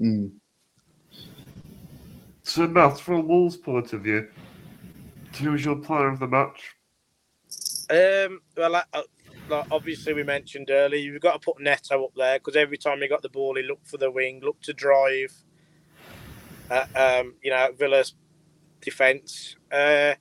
[0.00, 0.34] Mm.
[2.52, 4.28] So, Matt, from Wolves point of view,
[5.40, 6.74] who was your player of the match?
[7.88, 9.02] Um, well, uh,
[9.48, 13.00] like obviously we mentioned earlier, you've got to put Neto up there because every time
[13.00, 15.32] he got the ball, he looked for the wing, looked to drive.
[16.70, 18.12] Uh, um, you know, Villa's
[18.82, 19.56] defence.
[19.72, 20.12] Uh,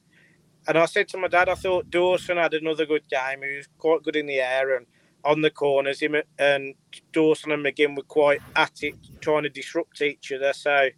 [0.70, 3.42] and I said to my dad, I thought Dawson had another good game.
[3.44, 4.86] He was quite good in the air and
[5.26, 6.00] on the corners.
[6.00, 6.76] Him and
[7.12, 10.54] Dawson and McGinn were quite at it, trying to disrupt each other.
[10.54, 10.92] So,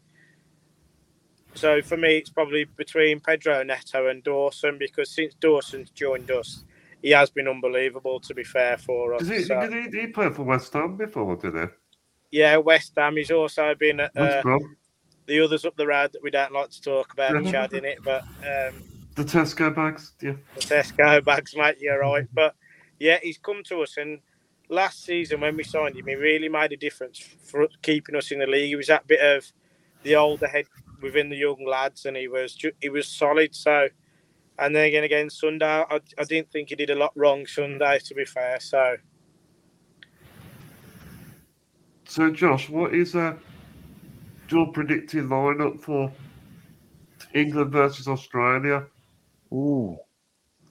[1.56, 6.64] so for me, it's probably between Pedro Neto and Dawson because since Dawson's joined us,
[7.02, 8.20] he has been unbelievable.
[8.22, 10.96] To be fair for us, Did he, So, did he, he played for West Ham
[10.98, 11.66] before, did he?
[12.32, 13.18] yeah, West Ham.
[13.18, 14.42] He's also been at uh,
[15.28, 17.46] the others up the road that we don't like to talk about.
[17.46, 18.24] Chad, in it, but.
[18.42, 18.82] Um,
[19.16, 20.14] The Tesco bags?
[20.22, 20.34] Yeah.
[20.56, 21.78] the Tesco bags, mate.
[21.80, 22.56] You're right, but
[23.00, 24.20] yeah, he's come to us, and
[24.70, 28.40] last season when we signed him, he really made a difference for keeping us in
[28.40, 28.70] the league.
[28.70, 29.46] He was that bit of
[30.04, 30.66] the older head
[31.04, 33.56] within the young lads, and he was ju- he was solid.
[33.56, 33.90] So,
[34.60, 38.00] and then again against Sunday, I, I didn't think he did a lot wrong Sunday,
[38.06, 38.60] to be fair.
[38.62, 38.98] So,
[42.06, 43.36] So, Josh, what is uh,
[44.50, 46.12] your predicted lineup for
[47.34, 48.86] England versus Australia?
[49.54, 49.98] Ooh,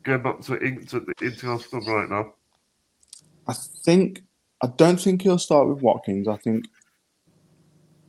[0.04, 2.34] Going back to, Eng- to the international right now.
[3.48, 3.54] I
[3.84, 4.22] think
[4.62, 6.28] I don't think he'll start with Watkins.
[6.28, 6.66] I think,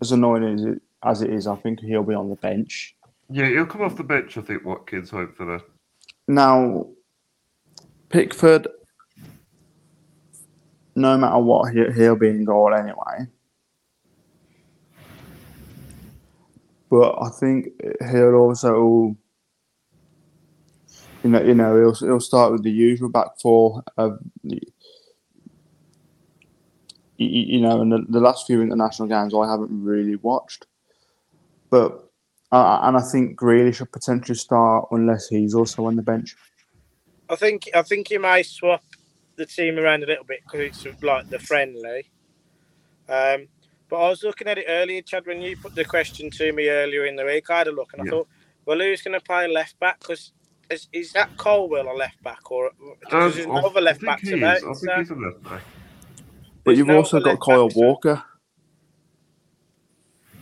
[0.01, 2.95] as annoying as it as it is, I think he'll be on the bench.
[3.30, 5.60] Yeah, he'll come off the bench, I think, Watkins, hopefully.
[6.28, 6.88] Now,
[8.10, 8.68] Pickford,
[10.95, 13.28] no matter what, he, he'll be in goal anyway.
[16.89, 17.70] But I think
[18.12, 19.18] he'll also,
[21.24, 24.20] you know, you know, he'll he'll start with the usual back four of,
[27.18, 30.68] you, know, and the, the last few international games I haven't really watched,
[31.74, 32.07] but
[32.51, 36.36] uh, and I think Grealish should potentially start unless he's also on the bench.
[37.28, 38.84] I think I think you may swap
[39.38, 42.11] the team around a little bit because it's like the friendly.
[43.09, 43.47] Um,
[43.89, 46.69] but I was looking at it earlier, Chad, when you put the question to me
[46.69, 47.49] earlier in the week.
[47.49, 48.11] I had a look and I Yeah.
[48.11, 48.28] thought,
[48.65, 49.99] well, who's going to play left back?
[49.99, 50.32] Because
[50.69, 52.69] is, is that Colwill a left back or
[52.99, 54.57] because there's Um, no other left I think backs he about?
[54.57, 54.63] is.
[54.63, 55.61] I think so he's a left back.
[56.63, 58.24] But there's you've no also got left Kyle backs, so- Walker.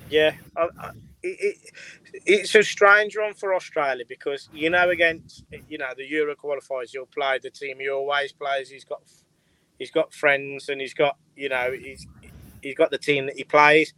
[0.09, 0.91] Yeah, I, I,
[1.23, 6.05] it, it, it's a strange one for Australia because you know against you know the
[6.09, 8.69] Euro qualifiers, you'll play the team he always plays.
[8.69, 9.01] He's got
[9.79, 12.07] he's got friends and he's got you know he's
[12.61, 13.93] he's got the team that he plays.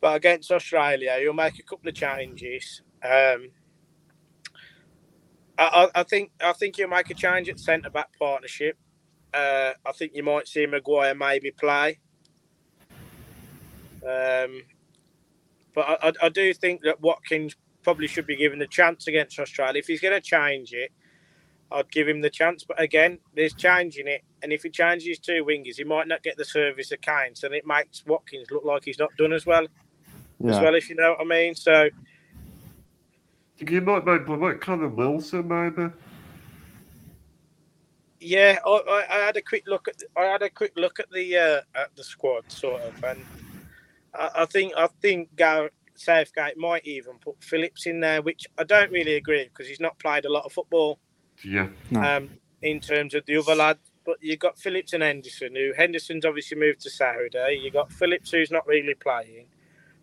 [0.00, 2.82] But against Australia, he'll make a couple of changes.
[3.02, 3.50] Um,
[5.58, 8.78] I, I, think I think he'll make a change at centre back partnership.
[9.32, 11.98] Uh, I think you might see Maguire maybe play.
[14.02, 14.62] Um,
[15.74, 19.38] but I, I, I do think that Watkins probably should be given the chance against
[19.38, 19.78] Australia.
[19.78, 20.90] If he's going to change it,
[21.72, 22.64] I'd give him the chance.
[22.64, 26.36] But again, there's changing it, and if he changes two wingers, he might not get
[26.36, 29.66] the service of Kane's, and it makes Watkins look like he's not done as well.
[30.46, 31.54] As well, if you know what I mean.
[31.54, 31.90] So
[33.58, 35.92] You might make like Callum Wilson, maybe.
[38.20, 41.10] yeah, I, I, I had a quick look at I had a quick look at
[41.10, 43.20] the uh, at the squad sort of, and
[44.14, 48.64] I, I think I think Gar- Southgate might even put Phillips in there, which I
[48.64, 50.98] don't really agree because he's not played a lot of football.
[51.44, 51.68] Yeah.
[51.90, 52.02] No.
[52.02, 52.30] um,
[52.62, 53.78] in terms of the other lad.
[54.04, 57.60] But you've got Phillips and Henderson, who Henderson's obviously moved to Saudi.
[57.62, 59.46] You got Phillips, who's not really playing,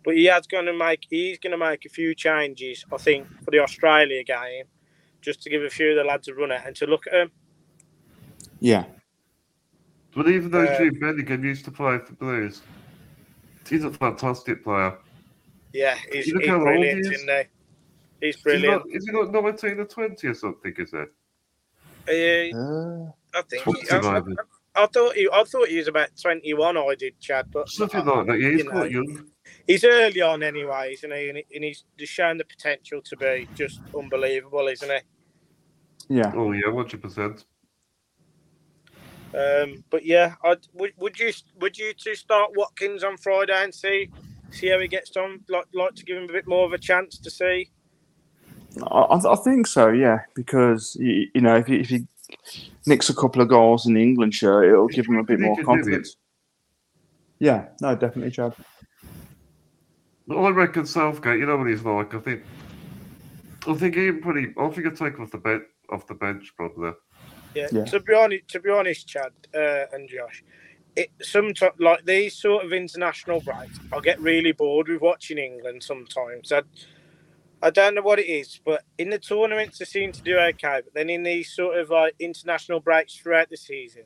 [0.05, 3.27] but he has going to make he's going to make a few changes, I think,
[3.43, 4.65] for the Australia game,
[5.21, 7.13] just to give a few of the lads a run at and to look at
[7.13, 7.31] them.
[8.59, 8.85] Yeah.
[10.15, 12.61] But even though Uh, Jude Bellingham used to play for Blues,
[13.69, 14.97] he's a fantastic player.
[15.73, 17.21] Yeah, he's, You look he's brilliant, he is.
[17.21, 18.25] isn't he?
[18.27, 18.85] He's Is he, brilliant.
[18.85, 21.09] not, is he not 19 or 20 or something, is it?
[22.09, 24.83] Uh, Uh, I think What's he, I, he I.
[24.83, 26.77] I thought he, I thought he was about twenty-one.
[26.77, 28.39] I did, Chad, but Something like that.
[28.39, 29.25] Yeah, he's you know, quite young.
[29.65, 31.29] he's early on, anyway, isn't he?
[31.29, 36.15] And, he, and he's just shown the potential to be just unbelievable, isn't he?
[36.17, 36.31] yeah.
[36.35, 37.43] Oh, yeah, 100%.
[39.37, 43.73] Um, but yeah, I'd, would, would you would you two start Watkins on Friday and
[43.73, 44.09] see
[44.49, 45.41] see how he gets on?
[45.47, 47.69] Like like to give him a bit more of a chance to see.
[48.81, 52.07] I, I I think so, yeah, because you, you know if he, if he
[52.85, 55.55] nicks a couple of goals in the England shirt, it'll give him a bit more
[55.55, 55.75] can do it.
[55.75, 56.17] confidence.
[57.39, 58.53] Yeah, no, definitely, Chad.
[60.27, 62.13] But I reckon Southgate, you know what he's like.
[62.13, 62.43] I think,
[63.67, 64.53] I think he pretty.
[64.57, 66.91] I think he'll take off the bench, off the bench probably.
[67.55, 67.67] Yeah.
[67.71, 67.85] Yeah.
[67.85, 70.43] To be honest, to be honest, Chad uh, and Josh,
[70.95, 75.83] it sometimes like these sort of international breaks, I get really bored with watching England
[75.83, 76.51] sometimes.
[76.51, 76.61] I,
[77.61, 80.81] I don't know what it is, but in the tournaments they seem to do okay,
[80.83, 84.03] but then in these sort of like international breaks throughout the season,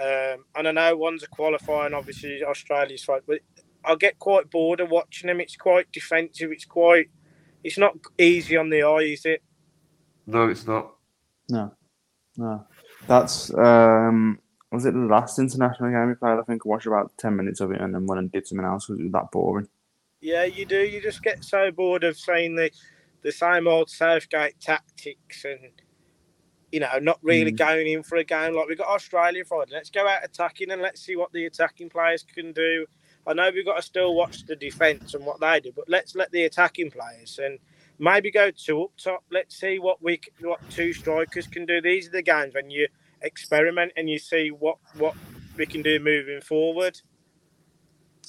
[0.00, 3.40] um, and I know one's a qualifying, obviously Australia's right, but
[3.84, 5.40] I get quite bored of watching them.
[5.40, 6.52] It's quite defensive.
[6.52, 7.10] It's quite,
[7.64, 9.42] it's not easy on the eye, is it?
[10.26, 10.92] No, it's not.
[11.48, 11.74] No,
[12.36, 12.66] no,
[13.08, 14.38] that's um,
[14.72, 16.38] was it the last international game we played?
[16.38, 18.66] I think I watched about ten minutes of it and then went and did something
[18.66, 19.68] else because it was that boring.
[20.20, 20.78] Yeah, you do.
[20.78, 22.70] You just get so bored of seeing the
[23.22, 25.70] the same old Southgate tactics and
[26.72, 27.56] you know not really Mm.
[27.56, 29.72] going in for a game like we got Australia Friday.
[29.72, 32.86] Let's go out attacking and let's see what the attacking players can do.
[33.26, 36.14] I know we've got to still watch the defence and what they do, but let's
[36.14, 37.58] let the attacking players and
[38.00, 39.24] maybe go two up top.
[39.30, 41.80] Let's see what we what two strikers can do.
[41.80, 42.88] These are the games when you
[43.22, 45.14] experiment and you see what what
[45.56, 47.00] we can do moving forward.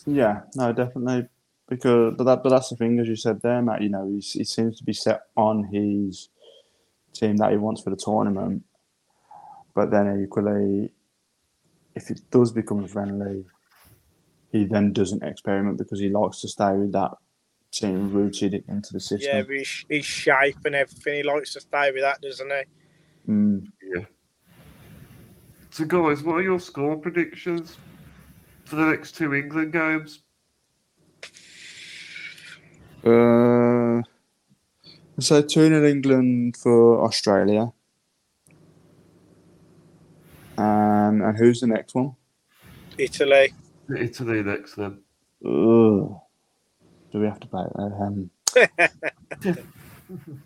[0.05, 1.27] Yeah, no, definitely.
[1.67, 3.81] Because but that but that's the thing, as you said there, Matt.
[3.81, 6.29] You know, he's, he seems to be set on his
[7.13, 8.63] team that he wants for the tournament.
[9.73, 10.91] But then equally,
[11.95, 13.45] if it does become friendly,
[14.51, 17.11] he then doesn't experiment because he likes to stay with that
[17.71, 19.37] team rooted into the system.
[19.37, 21.15] Yeah, but his, his shape and everything.
[21.15, 23.31] He likes to stay with that, doesn't he?
[23.31, 23.67] Mm.
[25.71, 27.77] So, guys, what are your score predictions
[28.65, 30.21] for the next two England games?
[33.03, 34.01] Uh,
[35.19, 37.71] so two in England for Australia.
[40.57, 42.15] Um, and who's the next one?
[42.97, 43.53] Italy.
[43.97, 44.99] Italy next then.
[45.45, 46.20] Ugh.
[47.11, 47.75] Do we have to play it?
[47.77, 48.29] Um,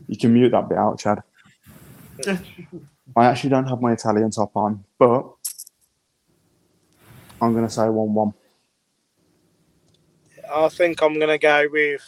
[0.07, 1.21] you can mute that bit out, Chad.
[3.15, 5.31] I actually don't have my Italian top on, but
[7.41, 8.33] I'm going to say 1 1.
[10.53, 12.01] I think I'm going to go with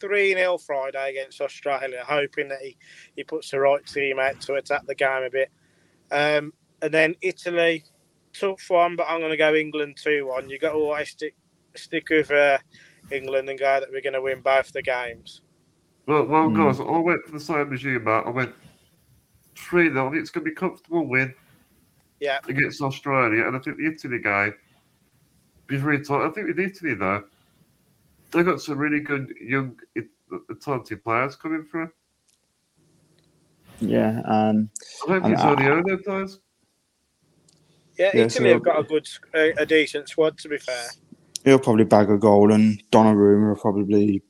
[0.00, 2.76] 3 0 Friday against Australia, hoping that he,
[3.16, 5.50] he puts the right team out to attack the game a bit.
[6.10, 6.52] Um,
[6.82, 7.84] and then Italy,
[8.32, 10.48] tough one, but I'm going to go England 2 1.
[10.48, 11.34] You've got to always stick,
[11.76, 12.58] stick with uh,
[13.12, 15.42] England and go that we're going to win both the games.
[16.06, 16.56] Well, well, Hmm.
[16.56, 18.26] guys, I went for the same as you, Matt.
[18.26, 18.54] I went
[19.56, 20.12] 3 0.
[20.14, 21.34] It's going to be a comfortable win
[22.20, 24.54] Yeah, against Australia, and I think the Italy game
[25.66, 26.26] be very tight.
[26.26, 27.24] I think with Italy, though,
[28.30, 31.90] they've got some really good young, it- uh, talented players coming through.
[33.80, 34.68] Yeah, um,
[35.04, 36.38] I don't think And it's I- only Ono guys.
[37.98, 40.88] yeah, Yeah, Italy so- have got a good, a, a decent squad, to be fair.
[41.44, 44.22] He'll probably bag a goal, and Donnarumma will probably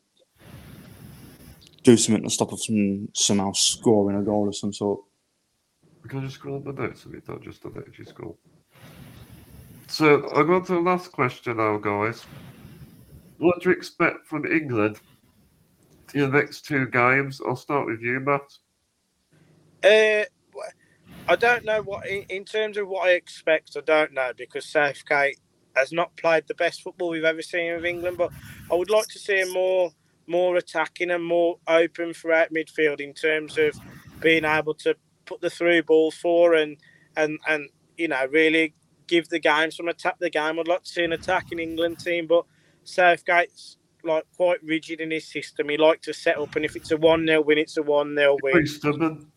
[1.82, 5.00] do something to stop us from somehow scoring a goal of some sort.
[6.08, 7.28] Can I just scroll the notes of it?
[7.28, 8.38] Not just the notes you scroll.
[9.86, 12.24] So I go on to the last question now, guys.
[13.38, 15.00] What do you expect from England
[16.14, 17.40] in the next two games?
[17.46, 18.40] I'll start with you, Matt.
[19.82, 20.24] Uh,
[21.28, 24.66] I don't know what, in, in terms of what I expect, I don't know because
[24.66, 25.38] Southgate
[25.80, 28.18] has not played the best football we've ever seen of England.
[28.18, 28.30] But
[28.70, 29.90] I would like to see him more,
[30.26, 33.74] more attacking and more open throughout midfield in terms of
[34.20, 36.76] being able to put the through balls for and
[37.16, 38.74] and and you know really
[39.06, 40.58] give the game some attack the game.
[40.58, 42.44] I'd like to see an attacking England team, but
[42.84, 45.68] Southgate's like quite rigid in his system.
[45.68, 48.14] He likes to set up, and if it's a one 0 win, it's a one
[48.14, 48.52] 0 win.
[48.52, 49.30] Pretty stubborn.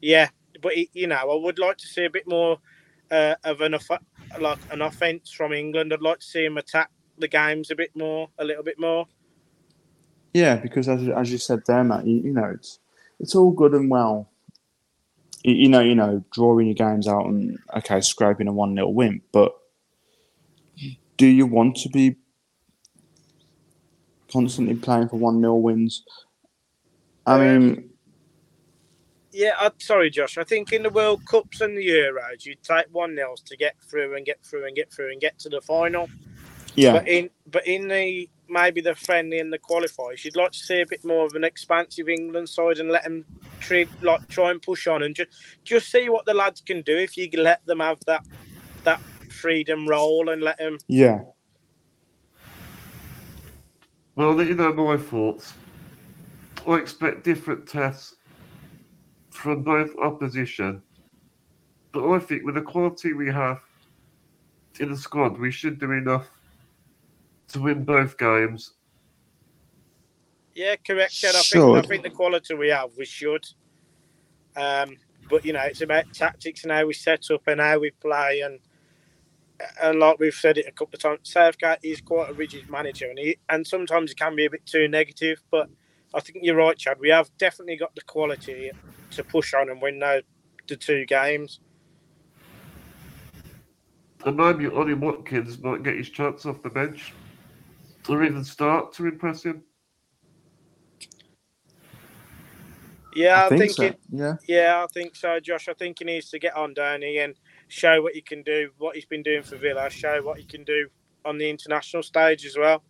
[0.00, 0.28] Yeah,
[0.60, 2.58] but it, you know, I would like to see a bit more
[3.10, 3.74] uh, of an
[4.40, 5.92] like an offense from England.
[5.92, 9.06] I'd like to see him attack the games a bit more, a little bit more.
[10.34, 12.78] Yeah, because as, as you said there, Matt, you, you know, it's
[13.20, 14.30] it's all good and well.
[15.44, 18.88] You, you know, you know, drawing your games out and okay, scraping a one 0
[18.88, 19.52] win, but
[21.16, 22.16] do you want to be
[24.32, 26.04] constantly playing for one 0 wins?
[27.26, 27.91] I mean,
[29.32, 30.38] Yeah, I, sorry, Josh.
[30.38, 33.76] I think in the World Cups and the Euros, you take one nils to get
[33.90, 36.10] through and get through and get through and get to the final.
[36.76, 40.58] yeah, But in but in the maybe the friendly and the qualifiers, you'd like to
[40.58, 43.26] see a bit more of an expansive England side and let them
[43.60, 45.30] treat like try and push on and just
[45.64, 48.22] just see what the lads can do if you let them have that
[48.84, 50.78] that freedom role and let them.
[50.88, 51.20] yeah,
[54.16, 55.54] Well, you know my thoughts.
[56.66, 58.14] I expect different tests
[59.42, 60.80] from both opposition,
[61.90, 63.60] but I think with the quality we have
[64.78, 66.28] in the squad, we should do enough
[67.48, 68.74] to win both games.
[70.54, 71.12] Yeah, correct.
[71.12, 71.34] Chad.
[71.34, 73.44] I think I think the quality we have, we should.
[74.56, 74.96] Um,
[75.28, 78.42] but you know, it's about tactics and how we set up and how we play,
[78.42, 78.60] and
[79.82, 83.08] and like we've said it a couple of times, Southgate is quite a rigid manager,
[83.08, 85.42] and he and sometimes he can be a bit too negative.
[85.50, 85.68] But
[86.14, 87.00] I think you're right, Chad.
[87.00, 88.70] We have definitely got the quality
[89.12, 90.22] to push on and win those
[90.68, 91.60] the two games.
[94.24, 97.12] And maybe Ollie Watkins might get his chance off the bench
[98.08, 99.62] or even start to impress him.
[103.14, 103.82] Yeah, I, I think, think, so.
[103.84, 105.68] it, Yeah, Yeah, I think so, Josh.
[105.68, 107.34] I think he needs to get on Downey and
[107.68, 110.64] show what he can do, what he's been doing for Villa, show what he can
[110.64, 110.88] do
[111.24, 112.82] on the international stage as well.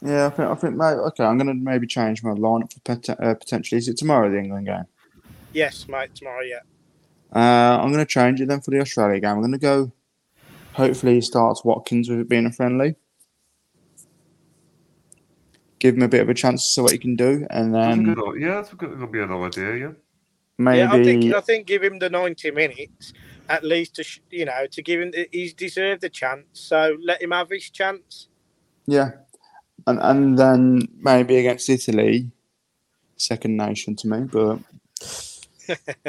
[0.00, 0.26] yeah.
[0.26, 1.24] I think I think mate, okay.
[1.24, 3.78] I'm gonna maybe change my lineup for pot- uh, potentially.
[3.78, 4.84] Is it tomorrow the England game?
[5.52, 6.60] Yes, mate, tomorrow, yeah.
[7.34, 9.30] Uh, I'm going to change it then for the Australia game.
[9.30, 9.92] I'm going to go.
[10.74, 12.94] Hopefully, he starts Watkins with it being a friendly.
[15.78, 17.94] Give him a bit of a chance to see what he can do, and That's
[17.94, 19.92] a then good, yeah, that's going to be an idea, yeah.
[20.58, 23.12] maybe Yeah, I think I think give him the ninety minutes
[23.48, 26.46] at least to you know to give him the, he's deserved the chance.
[26.52, 28.28] So let him have his chance.
[28.86, 29.10] yeah,
[29.86, 32.30] and and then maybe against Italy,
[33.16, 34.60] second nation to me, but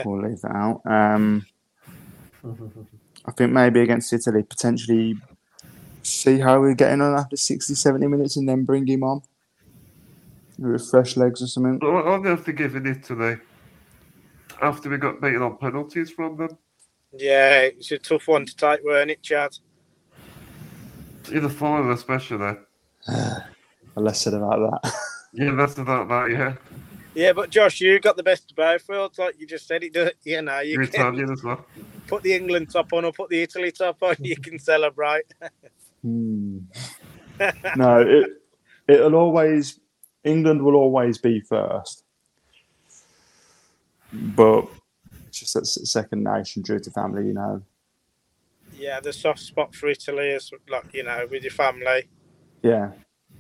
[0.06, 0.82] we'll leave that out.
[0.86, 1.46] Um,
[3.26, 5.16] I think maybe against Italy, potentially
[6.02, 9.22] see how we're getting on after 60, 70 minutes and then bring him on
[10.60, 11.80] with fresh legs or something.
[11.80, 13.38] But I'm going to forgive in Italy
[14.62, 16.58] after we got beaten on penalties from them.
[17.18, 19.56] Yeah, it's a tough one to take, weren't it, Chad?
[21.32, 22.58] In the final, especially.
[23.96, 24.94] Less said about that.
[25.34, 26.56] Yeah, that's about that, yeah.
[27.16, 29.84] Yeah, but Josh, you got the best of both worlds, like you just said.
[29.84, 31.64] It does, you know, you You're can Italian as well.
[32.08, 34.16] put the England top on or put the Italy top on.
[34.20, 35.24] You can celebrate.
[36.02, 36.60] Hmm.
[37.76, 38.30] no, it
[38.88, 39.80] it'll always
[40.24, 42.04] England will always be first,
[44.12, 44.68] but
[45.28, 47.62] it's just that second nation due to family, you know.
[48.76, 52.10] Yeah, the soft spot for Italy is like you know with your family.
[52.64, 52.92] Yeah,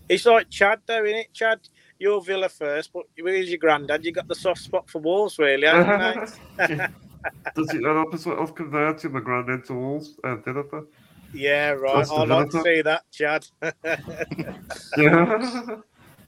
[0.09, 1.33] It's like Chad, though, isn't it?
[1.33, 1.59] Chad,
[1.99, 5.67] you're Villa first, but where's your granddad, you got the soft spot for Wolves, really,
[5.67, 6.15] haven't
[6.59, 6.89] you, mate?
[7.55, 10.85] Does it an opposite of converting my granddad to Wolves uh, and Jennifer?
[11.33, 12.05] Yeah, right.
[12.09, 13.47] Oh, I'd like to see that, Chad.
[14.97, 15.75] Yeah.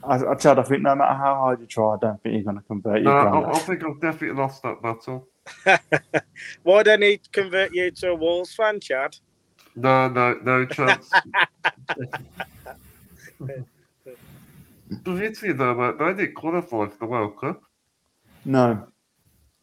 [0.04, 2.44] I, I, Chad, I think no matter how hard you try, I don't think you're
[2.44, 3.56] going to convert no, your uh, I, granddad.
[3.56, 5.28] I think I've definitely lost that battle.
[6.64, 9.18] Why don't he convert you to a Wolves fan, Chad?
[9.76, 11.10] No, no, no chance.
[15.04, 17.62] But Italy, though, mate, they didn't qualify for the World Cup.
[18.46, 18.88] No,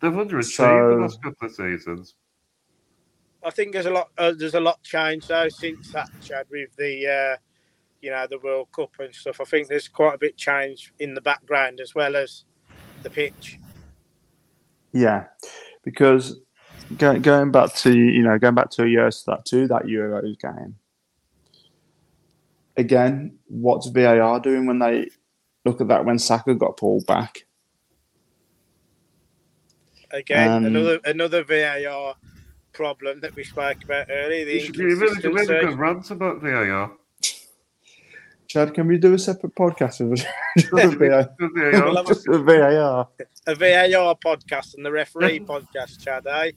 [0.01, 2.15] They've underachieved So- the last couple of seasons.
[3.45, 4.11] I think there's a lot.
[4.19, 7.37] Uh, there's a lot changed though since that, Chad, with the, uh,
[8.01, 9.41] you know, the World Cup and stuff.
[9.41, 12.45] I think there's quite a bit change in the background as well as
[13.03, 13.59] the pitch.
[14.93, 15.27] yeah,
[15.85, 16.41] because
[16.99, 19.85] go, going back to you know going back to a year to that to that
[19.85, 20.77] Euros game.
[22.83, 25.09] Again, what's VAR doing when they
[25.65, 27.45] look at that when Saka got pulled back?
[30.11, 32.15] Again, Um, another another VAR
[32.73, 34.45] problem that we spoke about earlier.
[34.45, 36.91] The should be really, really good rant about VAR.
[38.49, 40.21] Chad, can we do a separate podcast with
[40.99, 41.31] VAR?
[41.39, 41.97] Good We'll VAR.
[41.97, 43.09] have a- VAR?
[43.47, 46.27] a VAR podcast and the referee podcast, Chad.
[46.27, 46.51] Eh?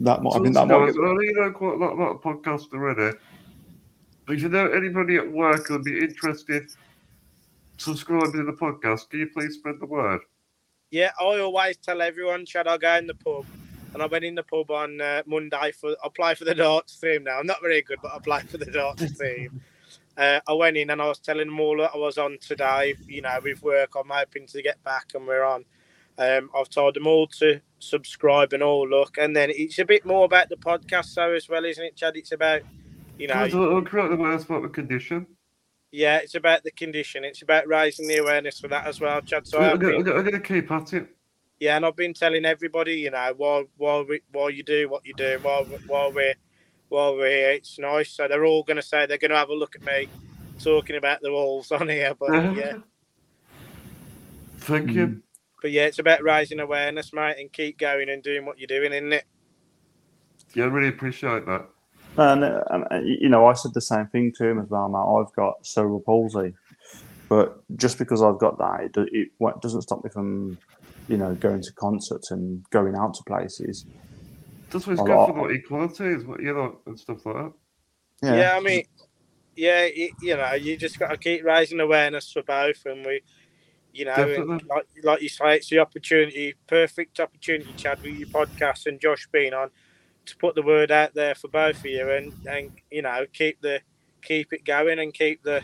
[0.00, 0.82] That might, I So, think that no, might.
[0.82, 3.16] I Get, know you know quite a lot of podcasts already.
[4.28, 6.70] If you know anybody at work who would be interested
[7.78, 10.20] subscribing to the podcast, can you please spread the word?
[10.90, 13.46] Yeah, I always tell everyone, Chad, I go in the pub.
[13.94, 17.24] And I went in the pub on uh, Monday for apply for the darts team
[17.24, 17.38] now.
[17.38, 19.62] I'm not very good, but I for the darts team.
[20.16, 22.96] Uh, I went in and I was telling them all that I was on today.
[23.06, 25.64] You know, with work, I'm hoping to get back and we're on.
[26.18, 30.04] Um, I've told them all to subscribe and all look, and then it's a bit
[30.04, 32.16] more about the podcast, so as well, isn't it, Chad?
[32.16, 32.62] It's about,
[33.18, 35.26] you know, Guys, I'll, I'll create the words about the condition.
[35.92, 37.24] yeah, it's about the condition.
[37.24, 39.46] It's about raising the awareness for that as well, Chad.
[39.46, 41.08] So I've I'm going to keep at it.
[41.60, 45.04] Yeah, and I've been telling everybody, you know, while while we, while you do what
[45.04, 46.34] you do, while while we're
[46.88, 48.10] while we're here, it's nice.
[48.12, 50.08] So they're all going to say they're going to have a look at me
[50.62, 52.76] talking about the wolves on here, but yeah,
[54.58, 55.06] Thank you.
[55.06, 55.22] Mm.
[55.62, 58.92] but yeah, it's about raising awareness, mate, and keep going and doing what you're doing,
[58.92, 59.24] isn't it?
[60.54, 61.68] Yeah, I really appreciate that.
[62.18, 64.88] And, and uh, you know, I said the same thing to him as well.
[64.88, 64.98] Mate.
[64.98, 66.52] I've got cerebral palsy,
[67.28, 69.30] but just because I've got that, it, do- it
[69.62, 70.58] doesn't stop me from,
[71.08, 73.86] you know, going to concerts and going out to places.
[74.70, 75.30] That's what's A good lot.
[75.30, 77.52] for like equality, is what you know, and stuff like that.
[78.22, 78.84] Yeah, Yeah, I mean,
[79.56, 83.22] yeah, it, you know, you just got to keep raising awareness for both, and we,
[83.92, 88.86] you know, like like you say, it's the opportunity, perfect opportunity, Chad, with your podcast
[88.86, 89.70] and Josh being on,
[90.28, 93.62] to put the word out there for both of you, and and you know, keep
[93.62, 93.82] the
[94.22, 95.62] keep it going and keep the.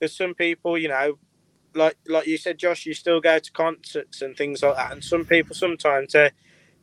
[0.00, 1.18] There's some people, you know,
[1.74, 5.04] like like you said, Josh, you still go to concerts and things like that, and
[5.04, 6.32] some people sometimes they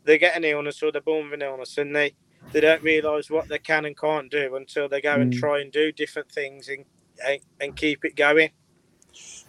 [0.05, 2.15] they get an illness or they're born with an illness, and they
[2.53, 5.33] they don't realise what they can and can't do until they go and Mm.
[5.33, 6.85] try and do different things and,
[7.25, 8.51] and and keep it going.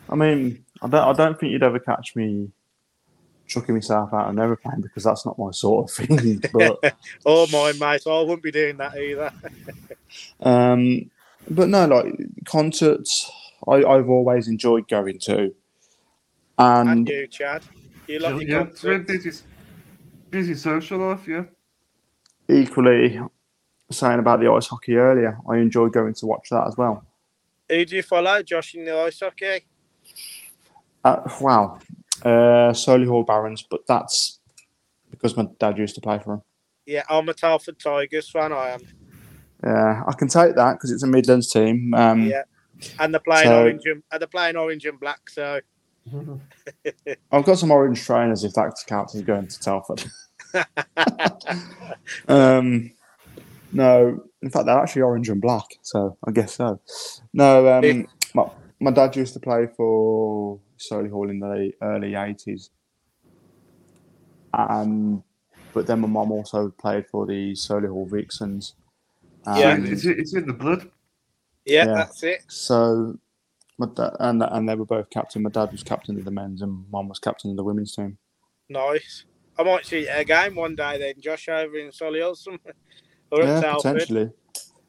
[0.08, 2.50] I mean, I don't, I don't think you'd ever catch me
[3.48, 6.42] chucking myself out of an aeroplane because that's not my sort of thing.
[6.52, 6.96] But
[7.26, 9.32] Oh my mate, I wouldn't be doing that either.
[10.40, 11.10] um,
[11.50, 13.30] but no, like concerts,
[13.66, 15.54] I, I've always enjoyed going to,
[16.58, 17.62] And and you, Chad,
[18.06, 19.06] you like yeah, your it's concerts?
[19.24, 19.44] busy,
[20.30, 21.44] busy social life, yeah.
[22.48, 23.20] equally
[23.90, 27.04] saying about the ice hockey earlier, I enjoy going to watch that as well.
[27.70, 29.64] Who do you follow, Josh, in the ice hockey?
[31.04, 31.78] Uh, wow,
[32.22, 34.40] uh, Solihull Barons, but that's
[35.10, 36.42] because my dad used to play for them.
[36.86, 38.52] Yeah, I'm a Telford Tigers fan.
[38.52, 38.80] I am.
[39.62, 41.92] Yeah, I can take that because it's a Midlands team.
[41.94, 42.42] Um, Yeah,
[42.98, 45.28] and they're playing so- orange and and they're playing orange and black.
[45.30, 45.60] So
[47.32, 50.04] I've got some orange trainers if that counts as going to Telford.
[52.28, 52.90] um,
[53.72, 56.80] no, in fact, they're actually orange and black, so I guess so.
[57.34, 58.44] No, um, my,
[58.80, 62.70] my dad used to play for Solihull in the early 80s.
[64.54, 65.22] Um,
[65.74, 68.74] but then my mum also played for the Solihull Vixens.
[69.46, 69.74] Yeah.
[69.74, 70.90] And it's, it's in the blood.
[71.64, 71.94] yeah, Yeah.
[71.94, 72.44] that's it.
[72.48, 73.18] So
[73.78, 75.42] My dad, and and they were both captain.
[75.42, 78.18] My dad was captain of the men's, and mum was captain of the women's team.
[78.68, 79.24] Nice.
[79.58, 82.74] I might see you at a game one day then, Josh, over in Solihull somewhere.
[83.30, 83.82] Or at yeah, Telford.
[83.92, 84.30] potentially.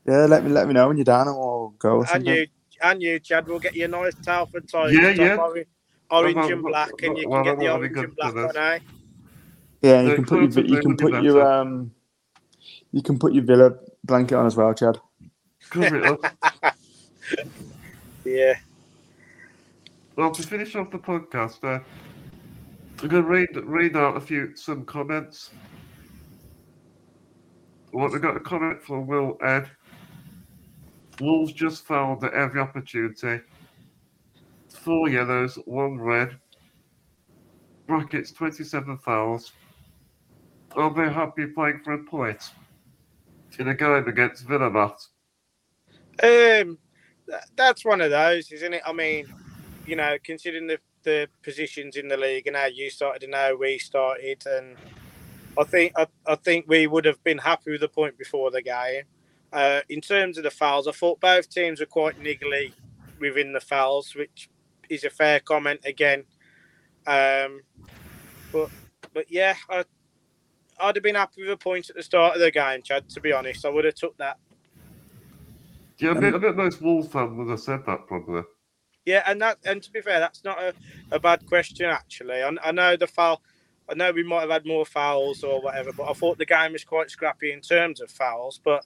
[0.07, 2.03] Yeah, let me let me know when you're down, and we'll go.
[2.11, 2.47] And you,
[2.81, 4.89] and you, Chad, we'll get you a nice Telford tie.
[4.89, 5.37] Yeah, yeah.
[6.11, 7.95] Orange, orange Well, and well, black, and you well, can get the well, that'll be
[7.95, 8.79] orange and black for on, eh?
[9.81, 11.91] Yeah, you can put your you can put your um,
[12.91, 13.71] you can put your Villa
[14.03, 14.99] blanket on as well, Chad.
[15.69, 16.35] Cover it up.
[18.25, 18.55] Yeah.
[20.15, 21.81] Well, to finish off the podcast, uh,
[23.01, 25.51] I'm going to read read out a few some comments.
[27.91, 29.69] What Well, we got a comment from Will Ed.
[31.19, 33.41] Wolves just fouled at every opportunity.
[34.83, 36.37] Four yellows, one red.
[37.85, 39.51] Brackets 27 fouls.
[40.75, 42.51] Are they happy playing for a point
[43.57, 45.01] in a game against Villa, Matt?
[46.23, 46.77] Um,
[47.27, 48.81] th- that's one of those, isn't it?
[48.85, 49.25] I mean,
[49.85, 53.57] you know, considering the, the positions in the league and how you started and how
[53.57, 54.77] we started, and
[55.57, 58.61] I think I, I think we would have been happy with the point before the
[58.61, 59.03] game.
[59.51, 62.71] Uh, in terms of the fouls, I thought both teams were quite niggly
[63.19, 64.49] within the fouls, which
[64.89, 66.25] is a fair comment again.
[67.07, 67.61] Um,
[68.51, 68.69] but
[69.13, 69.83] but yeah, I,
[70.79, 73.09] I'd have been happy with a point at the start of the game, Chad.
[73.09, 74.37] To be honest, I would have took that.
[75.97, 78.43] Yeah, I bet, I bet most Wolves fans would have said that probably.
[79.05, 80.73] Yeah, and that and to be fair, that's not a,
[81.11, 82.41] a bad question actually.
[82.41, 83.41] I, I know the foul.
[83.89, 86.73] I know we might have had more fouls or whatever, but I thought the game
[86.73, 88.61] was quite scrappy in terms of fouls.
[88.63, 88.85] But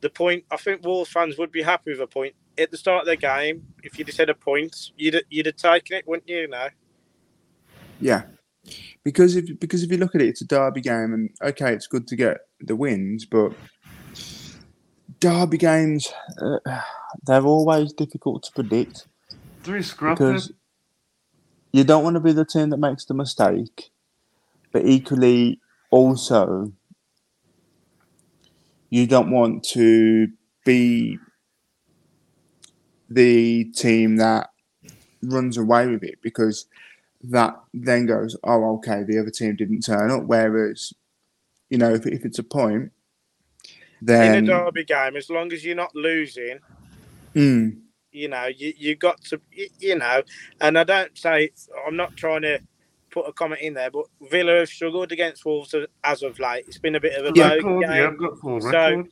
[0.00, 3.02] the point, I think Wolves fans would be happy with a point at the start
[3.02, 3.66] of the game.
[3.82, 6.38] If you'd have said a point, you'd you'd have taken it, wouldn't you?
[6.38, 6.68] you know.
[8.00, 8.22] Yeah,
[9.02, 11.86] because if because if you look at it, it's a derby game, and okay, it's
[11.86, 13.52] good to get the wins, but
[15.20, 16.58] derby games uh,
[17.26, 19.06] they're always difficult to predict
[19.62, 20.18] Three scrappy.
[20.18, 20.52] because
[21.72, 23.90] you don't want to be the team that makes the mistake,
[24.72, 26.72] but equally also
[28.90, 30.28] you don't want to
[30.64, 31.18] be
[33.10, 34.50] the team that
[35.22, 36.66] runs away with it because
[37.22, 40.24] that then goes, oh, okay, the other team didn't turn up.
[40.24, 40.92] Whereas,
[41.70, 42.92] you know, if, if it's a point,
[44.02, 46.58] then in a derby game, as long as you're not losing,
[47.34, 47.78] Mm,
[48.12, 49.40] you know, you you got to,
[49.80, 50.22] you know,
[50.60, 51.50] and I don't say
[51.84, 52.60] I'm not trying to
[53.10, 55.74] put a comment in there, but Villa have struggled against Wolves
[56.04, 56.64] as of late.
[56.68, 57.90] It's been a bit of a Yeah, bogey Record, game.
[57.90, 59.06] yeah, I've got full So- record.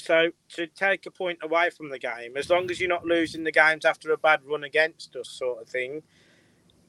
[0.00, 3.44] So to take a point away from the game, as long as you're not losing
[3.44, 6.02] the games after a bad run against us, sort of thing.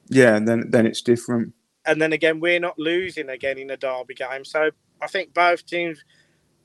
[0.08, 1.54] yeah, and then then it's different.
[1.84, 4.44] And then again, we're not losing again in a derby game.
[4.44, 6.04] So I think both teams,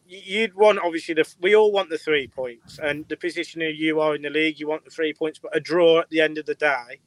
[0.07, 4.15] you'd want obviously the we all want the three points, and the position you are
[4.15, 5.39] in the league, you want the three points.
[5.39, 7.01] But a draw at the end of the day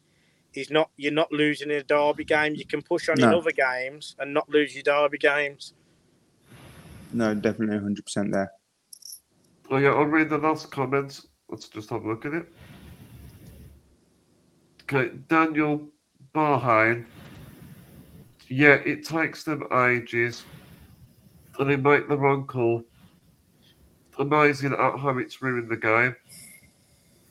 [0.54, 2.54] is not you're not losing in a derby game.
[2.54, 5.74] You can push on in other games and not lose your derby games.
[7.12, 8.52] No, definitely 100% there.
[9.70, 11.26] Oh yeah, I'll read the last comments.
[11.48, 12.46] Let's just have a look at it.
[14.82, 15.88] Okay, Daniel
[16.34, 17.04] Barhine.
[18.48, 20.44] Yeah, it takes them ages,
[21.58, 22.82] and they make the wrong call.
[24.18, 26.16] Amazing at how it's ruined the game.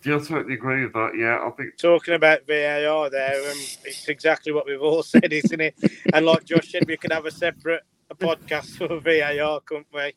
[0.06, 1.18] Yeah, I totally agree with that.
[1.18, 5.60] Yeah, I think Talking about VAR there, um, it's exactly what we've all said, isn't
[5.60, 5.76] it?
[6.14, 10.14] And like Josh said, we could have a separate a podcast for VAR, couldn't we?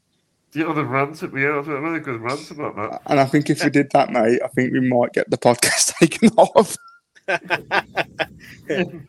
[0.52, 1.42] The other rant at me.
[1.42, 3.02] Yeah, I've had a really good rant about that.
[3.06, 5.94] And I think if we did that, mate, I think we might get the podcast
[5.98, 6.76] taken off.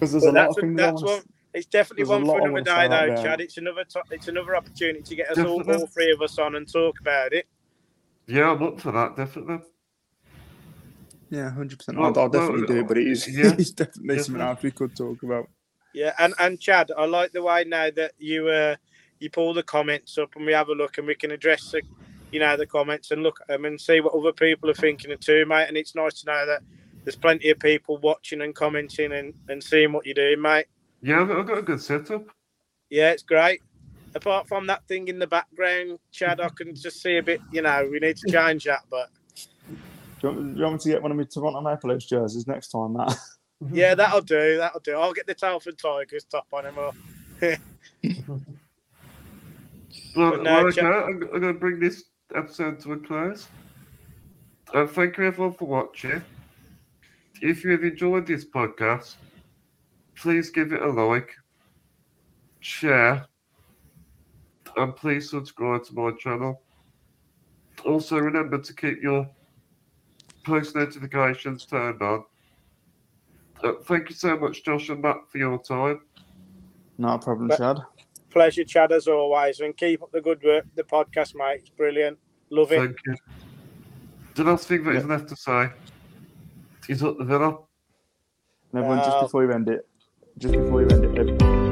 [0.00, 0.76] Because there's But a lot that's, of things.
[0.76, 1.22] that's I wanna- one.
[1.54, 3.24] It's definitely there's a one lot for I another wanna day, say out though, there.
[3.24, 3.40] Chad.
[3.40, 3.84] It's another.
[3.84, 5.82] To- it's another opportunity to get us all, Definitely.
[5.82, 7.46] all three of us on and talk about it.
[8.26, 9.58] Yeah, I'm up for that, definitely.
[11.30, 11.96] Yeah, 100%.
[11.96, 13.52] Well, I'll, I'll definitely well, do it, but it is yeah.
[13.58, 15.48] it's definitely something else we could talk about.
[15.94, 18.76] Yeah, and and Chad, I like the way now that you uh
[19.20, 21.82] you pull the comments up and we have a look and we can address the,
[22.30, 25.12] you know, the comments and look at them and see what other people are thinking
[25.12, 25.66] of too, mate.
[25.68, 26.62] And it's nice to know that
[27.04, 30.66] there's plenty of people watching and commenting and, and seeing what you're doing, mate.
[31.00, 32.26] Yeah, I've got, a good setup.
[32.90, 33.62] Yeah, it's great.
[34.14, 37.40] Apart from that thing in the background, Chad, I can just see a bit.
[37.52, 39.76] You know, we need to change that, but Do
[40.22, 42.46] you, want, do you want me to get one of my Toronto Maple Leafs jerseys
[42.46, 43.16] next time, Matt?
[43.72, 44.56] yeah, that'll do.
[44.56, 44.96] That'll do.
[44.96, 46.78] I'll get the Telford Tigers top on him.
[50.16, 52.04] Or Well, But no, well, Jack- okay, I'm, I'm going to bring this
[52.34, 53.48] episode to a close.
[54.74, 56.22] Uh, thank you everyone for watching.
[57.40, 59.16] If you have enjoyed this podcast,
[60.16, 61.30] please give it a like,
[62.60, 63.24] share,
[64.76, 66.60] and please subscribe to my channel.
[67.86, 69.28] Also, remember to keep your
[70.44, 72.24] post notifications turned on.
[73.62, 76.00] Uh, thank you so much, Josh and Matt, for your time.
[76.98, 77.78] Not a problem, But- Chad.
[78.30, 80.64] Pleasure, Chad, as always, and keep up the good work.
[80.74, 82.18] The podcast, mate, it's brilliant.
[82.50, 82.78] Love it.
[82.78, 83.14] Thank you.
[84.34, 85.00] The last thing that Yeah.
[85.00, 85.70] is left to say
[86.88, 87.58] is up the villa.
[88.72, 89.86] And everyone, just uh, before you end it,
[90.38, 91.67] just before you end it, ev-